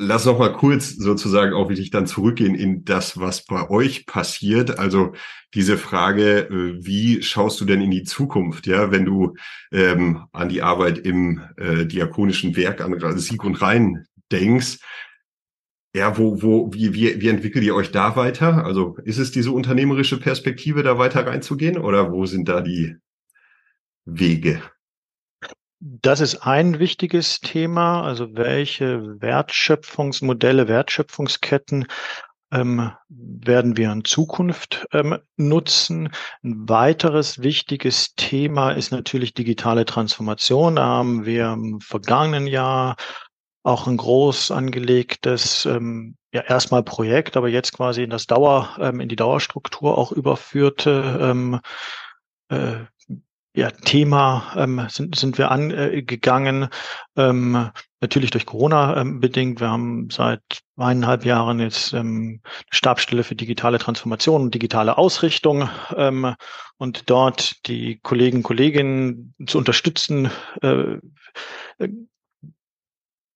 [0.00, 4.78] Lass noch mal kurz sozusagen auch wirklich dann zurückgehen in das, was bei euch passiert.
[4.78, 5.12] Also
[5.54, 9.34] diese Frage, äh, wie schaust du denn in die Zukunft, ja, wenn du
[9.72, 14.78] ähm, an die Arbeit im äh, diakonischen Werk an Sieg und Rhein denkst?
[15.94, 18.64] Ja, wo, wo, wie, wie, wie entwickelt ihr euch da weiter?
[18.64, 22.96] Also ist es diese unternehmerische Perspektive, da weiter reinzugehen oder wo sind da die
[24.06, 24.62] Wege?
[25.80, 28.02] Das ist ein wichtiges Thema.
[28.02, 31.86] Also welche Wertschöpfungsmodelle, Wertschöpfungsketten
[32.52, 36.10] ähm, werden wir in Zukunft ähm, nutzen.
[36.42, 40.76] Ein weiteres wichtiges Thema ist natürlich digitale Transformation.
[40.76, 42.96] Da haben wir im vergangenen Jahr
[43.62, 49.00] auch ein groß angelegtes, ähm, ja erstmal Projekt, aber jetzt quasi in das Dauer, ähm,
[49.00, 51.60] in die Dauerstruktur auch überführte ähm,
[52.48, 52.84] äh,
[53.54, 56.68] ja, Thema ähm, sind, sind wir angegangen,
[57.16, 57.70] ähm,
[58.00, 59.60] natürlich durch Corona ähm, bedingt.
[59.60, 60.42] Wir haben seit
[60.76, 66.34] eineinhalb Jahren jetzt ähm, eine Stabstelle für digitale Transformation und digitale Ausrichtung ähm,
[66.78, 70.30] und dort die Kollegen Kolleginnen zu unterstützen,
[70.62, 70.98] äh,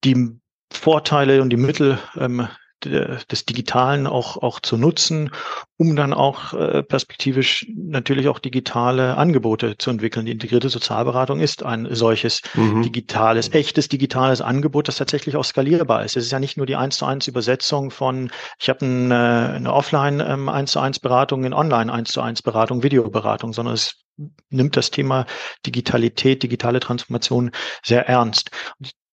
[0.03, 0.39] die
[0.71, 2.47] Vorteile und die Mittel ähm,
[2.83, 5.31] des Digitalen auch, auch zu nutzen,
[5.77, 10.25] um dann auch äh, perspektivisch natürlich auch digitale Angebote zu entwickeln.
[10.25, 12.83] Die integrierte Sozialberatung ist ein solches mhm.
[12.83, 16.15] digitales, echtes digitales Angebot, das tatsächlich auch skalierbar ist.
[16.15, 19.73] Es ist ja nicht nur die eins zu eins Übersetzung von, ich habe eine, eine
[19.73, 24.05] Offline ähm, eins zu eins Beratung, in Online eins zu eins Beratung, Videoberatung, sondern es
[24.49, 25.25] nimmt das Thema
[25.65, 27.51] Digitalität, digitale Transformation
[27.83, 28.51] sehr ernst.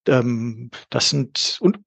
[0.07, 1.79] Ähm, das sind und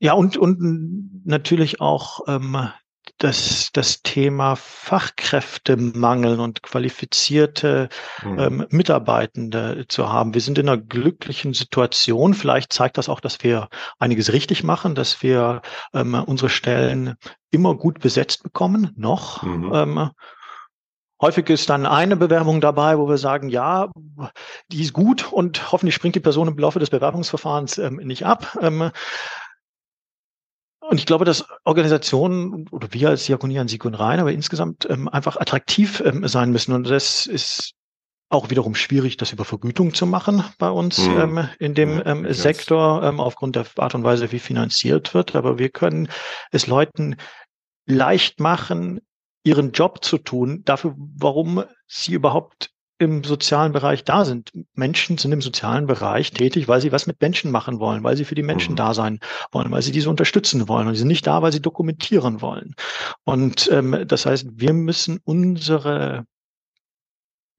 [0.00, 2.70] ja, und, und natürlich auch ähm,
[3.18, 7.90] das, das Thema Fachkräftemangel und qualifizierte
[8.22, 8.38] mhm.
[8.38, 10.32] ähm, Mitarbeitende zu haben.
[10.32, 12.32] Wir sind in einer glücklichen Situation.
[12.32, 15.60] Vielleicht zeigt das auch, dass wir einiges richtig machen, dass wir
[15.92, 17.16] ähm, unsere Stellen
[17.50, 19.42] immer gut besetzt bekommen, noch.
[19.42, 19.70] Mhm.
[19.72, 20.10] Ähm,
[21.22, 23.90] Häufig ist dann eine Bewerbung dabei, wo wir sagen, ja,
[24.72, 28.56] die ist gut und hoffentlich springt die Person im Laufe des Bewerbungsverfahrens ähm, nicht ab.
[28.62, 28.90] Ähm,
[30.90, 34.88] und ich glaube, dass Organisationen oder wir als Diakonie an Sieg und Rhein, aber insgesamt
[34.90, 36.74] ähm, einfach attraktiv ähm, sein müssen.
[36.74, 37.74] Und das ist
[38.28, 41.20] auch wiederum schwierig, das über Vergütung zu machen bei uns mhm.
[41.20, 45.36] ähm, in dem ähm, ja, Sektor, ähm, aufgrund der Art und Weise, wie finanziert wird.
[45.36, 46.08] Aber wir können
[46.50, 47.14] es Leuten
[47.86, 49.00] leicht machen,
[49.44, 52.69] ihren Job zu tun, dafür, warum sie überhaupt
[53.00, 54.52] im sozialen Bereich da sind.
[54.74, 58.26] Menschen sind im sozialen Bereich tätig, weil sie was mit Menschen machen wollen, weil sie
[58.26, 58.76] für die Menschen mhm.
[58.76, 59.20] da sein
[59.52, 60.86] wollen, weil sie diese unterstützen wollen.
[60.86, 62.74] Und sie sind nicht da, weil sie dokumentieren wollen.
[63.24, 66.26] Und ähm, das heißt, wir müssen unsere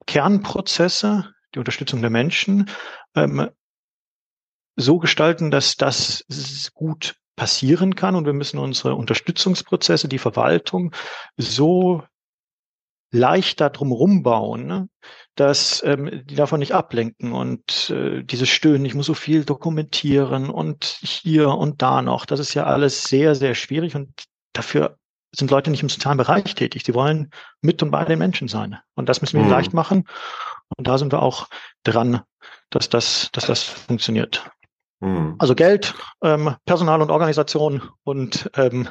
[0.06, 2.70] Kernprozesse, die Unterstützung der Menschen,
[3.16, 3.50] ähm,
[4.76, 6.24] so gestalten, dass das
[6.76, 8.14] gut passieren kann.
[8.14, 10.94] Und wir müssen unsere Unterstützungsprozesse, die Verwaltung
[11.36, 12.04] so
[13.12, 14.90] leicht darum bauen, ne?
[15.36, 20.50] dass ähm, die davon nicht ablenken und äh, dieses Stöhnen, ich muss so viel dokumentieren
[20.50, 24.10] und hier und da noch, das ist ja alles sehr, sehr schwierig und
[24.54, 24.98] dafür
[25.34, 26.84] sind Leute nicht im sozialen Bereich tätig.
[26.86, 27.32] Sie wollen
[27.62, 28.78] mit und bei den Menschen sein.
[28.96, 29.52] Und das müssen wir mhm.
[29.52, 30.06] leicht machen.
[30.76, 31.48] Und da sind wir auch
[31.84, 32.22] dran,
[32.70, 34.52] dass das, dass das funktioniert.
[35.00, 35.36] Mhm.
[35.40, 38.90] Also Geld, ähm, Personal und Organisation und ähm,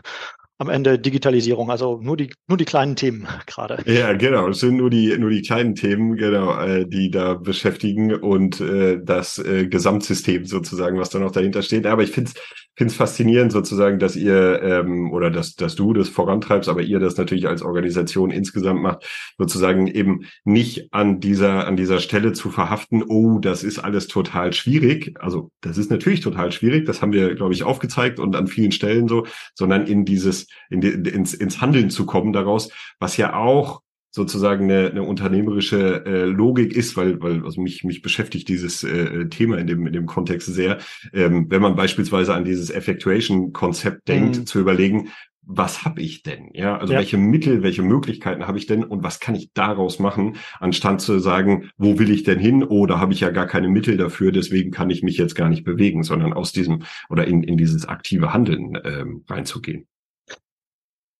[0.61, 3.82] am Ende Digitalisierung, also nur die nur die kleinen Themen gerade.
[3.90, 8.14] Ja, genau, es sind nur die nur die kleinen Themen, genau, äh, die da beschäftigen
[8.14, 11.86] und äh, das äh, Gesamtsystem sozusagen, was da noch dahinter steht.
[11.86, 12.32] Aber ich finde
[12.76, 17.16] es faszinierend sozusagen, dass ihr ähm, oder dass dass du das vorantreibst, aber ihr das
[17.16, 19.06] natürlich als Organisation insgesamt macht,
[19.38, 23.02] sozusagen eben nicht an dieser an dieser Stelle zu verhaften.
[23.02, 25.14] Oh, das ist alles total schwierig.
[25.20, 26.84] Also das ist natürlich total schwierig.
[26.84, 30.82] Das haben wir, glaube ich, aufgezeigt und an vielen Stellen so, sondern in dieses in
[30.82, 33.82] ins, ins Handeln zu kommen daraus, was ja auch
[34.12, 39.28] sozusagen eine, eine unternehmerische äh, Logik ist, weil, weil also mich, mich beschäftigt dieses äh,
[39.28, 40.78] Thema in dem, in dem Kontext sehr.
[41.12, 44.46] Ähm, wenn man beispielsweise an dieses Effectuation-Konzept denkt, mhm.
[44.46, 45.11] zu überlegen,
[45.42, 46.51] was habe ich denn?
[46.53, 46.98] Ja, also ja.
[46.98, 51.18] welche Mittel, welche Möglichkeiten habe ich denn und was kann ich daraus machen, anstatt zu
[51.18, 52.62] sagen, wo will ich denn hin?
[52.62, 55.48] Oder oh, habe ich ja gar keine Mittel dafür, deswegen kann ich mich jetzt gar
[55.48, 59.86] nicht bewegen, sondern aus diesem oder in, in dieses aktive Handeln ähm, reinzugehen.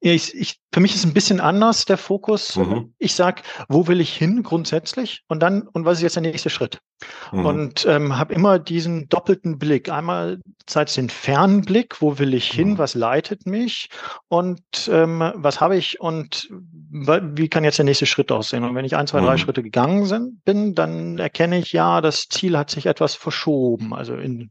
[0.03, 2.57] Ja, ich, ich, für mich ist ein bisschen anders der Fokus.
[2.57, 2.95] Mhm.
[2.99, 6.51] Ich sag, wo will ich hin grundsätzlich und dann und was ist jetzt der nächste
[6.51, 6.81] Schritt?
[7.33, 7.47] Mhm.
[7.47, 9.91] Und ähm, habe immer diesen doppelten Blick.
[9.91, 10.41] Einmal
[10.71, 12.79] einerseits den Fernblick, wo will ich hin, mhm.
[12.79, 13.89] was leitet mich
[14.29, 16.49] und ähm, was habe ich und
[16.93, 18.65] wie kann jetzt der nächste Schritt aussehen?
[18.65, 19.39] Und wenn ich ein, zwei, drei mhm.
[19.39, 23.95] Schritte gegangen sind, bin, dann erkenne ich, ja, das Ziel hat sich etwas verschoben.
[23.95, 24.51] Also in,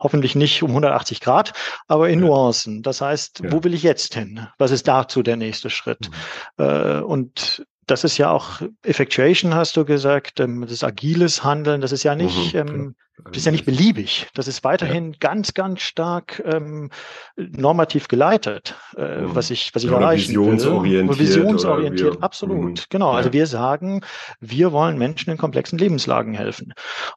[0.00, 1.52] hoffentlich nicht um 180 Grad,
[1.86, 2.26] aber in ja.
[2.26, 2.82] Nuancen.
[2.82, 3.52] Das heißt, ja.
[3.52, 4.46] wo will ich jetzt hin?
[4.58, 6.10] Was ist dazu der nächste Schritt?
[6.58, 6.64] Mhm.
[6.64, 11.80] Äh, und das ist ja auch Effectuation, hast du gesagt, ähm, das ist agiles Handeln,
[11.80, 14.28] das ist ja nicht, mhm, ähm, das ist ja nicht beliebig.
[14.34, 15.16] Das ist weiterhin ja.
[15.18, 16.90] ganz, ganz stark ähm,
[17.36, 19.34] normativ geleitet, äh, mhm.
[19.34, 21.26] was ich, was ich erreichen visionsorientiert will.
[21.26, 22.78] Visionsorientiert, wir, absolut.
[22.78, 22.84] Mhm.
[22.88, 23.10] Genau.
[23.10, 23.18] Also ja.
[23.18, 24.00] Also wir sagen,
[24.40, 26.72] wir wollen Menschen in komplexen Lebenslagen helfen.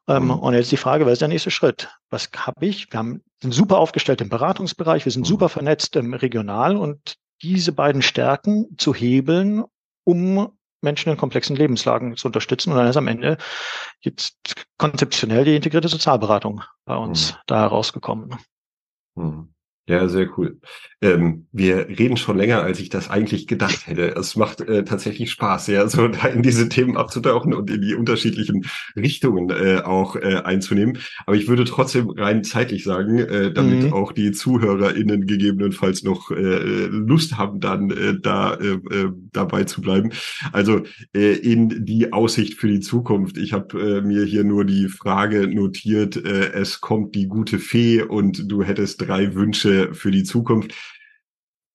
[0.08, 0.30] Ähm, mhm.
[0.32, 1.88] Und jetzt die Frage, was ist der nächste Schritt?
[2.10, 2.92] Was habe ich?
[2.92, 5.28] Wir haben, sind super aufgestellt im Beratungsbereich, wir sind mhm.
[5.28, 9.64] super vernetzt im Regional und diese beiden Stärken zu hebeln,
[10.04, 12.70] um Menschen in komplexen Lebenslagen zu unterstützen.
[12.70, 13.38] Und dann ist am Ende
[14.00, 17.36] jetzt konzeptionell die integrierte Sozialberatung bei uns mhm.
[17.46, 18.36] da herausgekommen.
[19.16, 19.53] Mhm.
[19.86, 20.58] Ja, sehr cool.
[21.02, 24.16] Ähm, wir reden schon länger, als ich das eigentlich gedacht hätte.
[24.16, 27.94] Es macht äh, tatsächlich Spaß, ja, so da in diese Themen abzutauchen und in die
[27.94, 28.64] unterschiedlichen
[28.96, 30.96] Richtungen äh, auch äh, einzunehmen.
[31.26, 33.92] Aber ich würde trotzdem rein zeitlich sagen, äh, damit mhm.
[33.92, 38.56] auch die ZuhörerInnen gegebenenfalls noch äh, Lust haben, dann äh, da
[39.32, 40.10] dabei zu bleiben.
[40.52, 40.82] Also
[41.12, 43.36] in die Aussicht für die Zukunft.
[43.36, 48.62] Ich habe mir hier nur die Frage notiert, es kommt die gute Fee und du
[48.62, 50.74] hättest drei Wünsche für die Zukunft.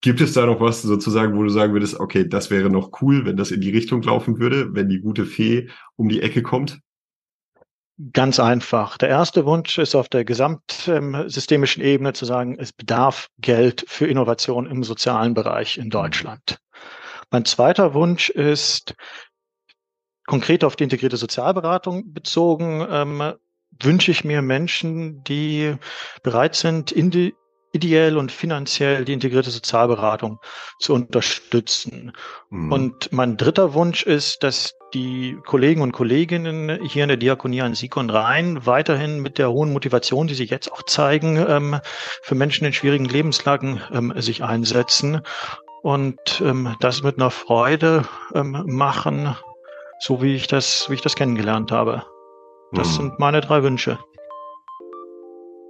[0.01, 3.25] Gibt es da noch was sozusagen, wo du sagen würdest, okay, das wäre noch cool,
[3.25, 6.79] wenn das in die Richtung laufen würde, wenn die gute Fee um die Ecke kommt?
[8.13, 8.97] Ganz einfach.
[8.97, 14.67] Der erste Wunsch ist auf der gesamtsystemischen Ebene zu sagen, es bedarf Geld für Innovation
[14.67, 16.59] im sozialen Bereich in Deutschland.
[17.29, 18.95] Mein zweiter Wunsch ist
[20.25, 23.33] konkret auf die integrierte Sozialberatung bezogen, ähm,
[23.81, 25.75] wünsche ich mir Menschen, die
[26.23, 27.35] bereit sind, in die
[27.71, 30.39] ideell und finanziell die integrierte Sozialberatung
[30.79, 32.13] zu unterstützen.
[32.49, 32.71] Mhm.
[32.71, 37.75] Und mein dritter Wunsch ist, dass die Kollegen und Kolleginnen hier in der Diakonie an
[37.75, 41.79] Sieg und Rhein weiterhin mit der hohen Motivation, die sie jetzt auch zeigen, ähm,
[42.23, 45.21] für Menschen in schwierigen Lebenslagen ähm, sich einsetzen
[45.83, 48.03] und ähm, das mit einer Freude
[48.33, 49.35] machen,
[49.99, 52.03] so wie ich das, wie ich das kennengelernt habe.
[52.73, 52.93] Das mhm.
[52.93, 53.97] sind meine drei Wünsche.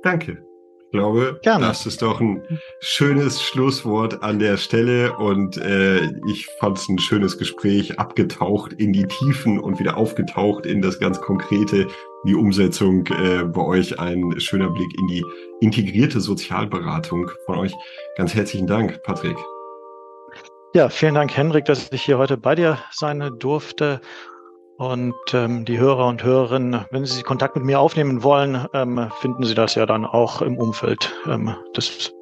[0.03, 0.48] Danke.
[0.91, 1.67] Ich glaube, Gerne.
[1.67, 2.41] das ist doch ein
[2.79, 5.99] schönes Schlusswort an der Stelle und äh,
[6.31, 10.99] ich fand es ein schönes Gespräch, abgetaucht in die Tiefen und wieder aufgetaucht in das
[10.99, 11.85] ganz Konkrete,
[12.25, 13.99] die Umsetzung äh, bei euch.
[13.99, 15.23] Ein schöner Blick in die
[15.61, 17.73] integrierte Sozialberatung von euch.
[18.17, 19.37] Ganz herzlichen Dank, Patrick.
[20.73, 24.01] Ja, vielen Dank, Henrik, dass ich hier heute bei dir sein durfte.
[24.79, 29.43] Und ähm, die Hörer und Hörerinnen, wenn Sie Kontakt mit mir aufnehmen wollen, ähm, finden
[29.43, 32.13] Sie das ja dann auch im Umfeld ähm, des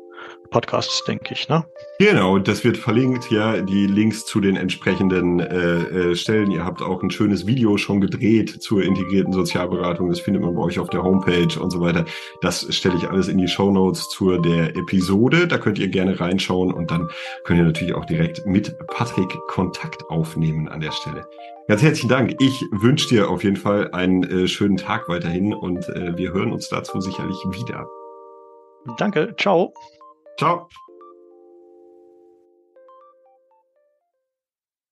[0.50, 1.48] Podcasts, denke ich.
[1.50, 1.66] Ne?
[2.00, 6.52] Genau, das wird verlinkt, ja, die Links zu den entsprechenden äh, äh, Stellen.
[6.52, 10.10] Ihr habt auch ein schönes Video schon gedreht zur integrierten Sozialberatung.
[10.10, 12.06] Das findet man bei euch auf der Homepage und so weiter.
[12.42, 15.48] Das stelle ich alles in die Show Notes zur der Episode.
[15.48, 17.08] Da könnt ihr gerne reinschauen und dann
[17.44, 21.26] könnt ihr natürlich auch direkt mit Patrick Kontakt aufnehmen an der Stelle.
[21.68, 22.36] Ganz herzlichen Dank.
[22.40, 26.54] Ich wünsche dir auf jeden Fall einen äh, schönen Tag weiterhin und äh, wir hören
[26.54, 27.88] uns dazu sicherlich wieder.
[28.98, 29.36] Danke.
[29.38, 29.74] Ciao.
[30.38, 30.70] Ciao.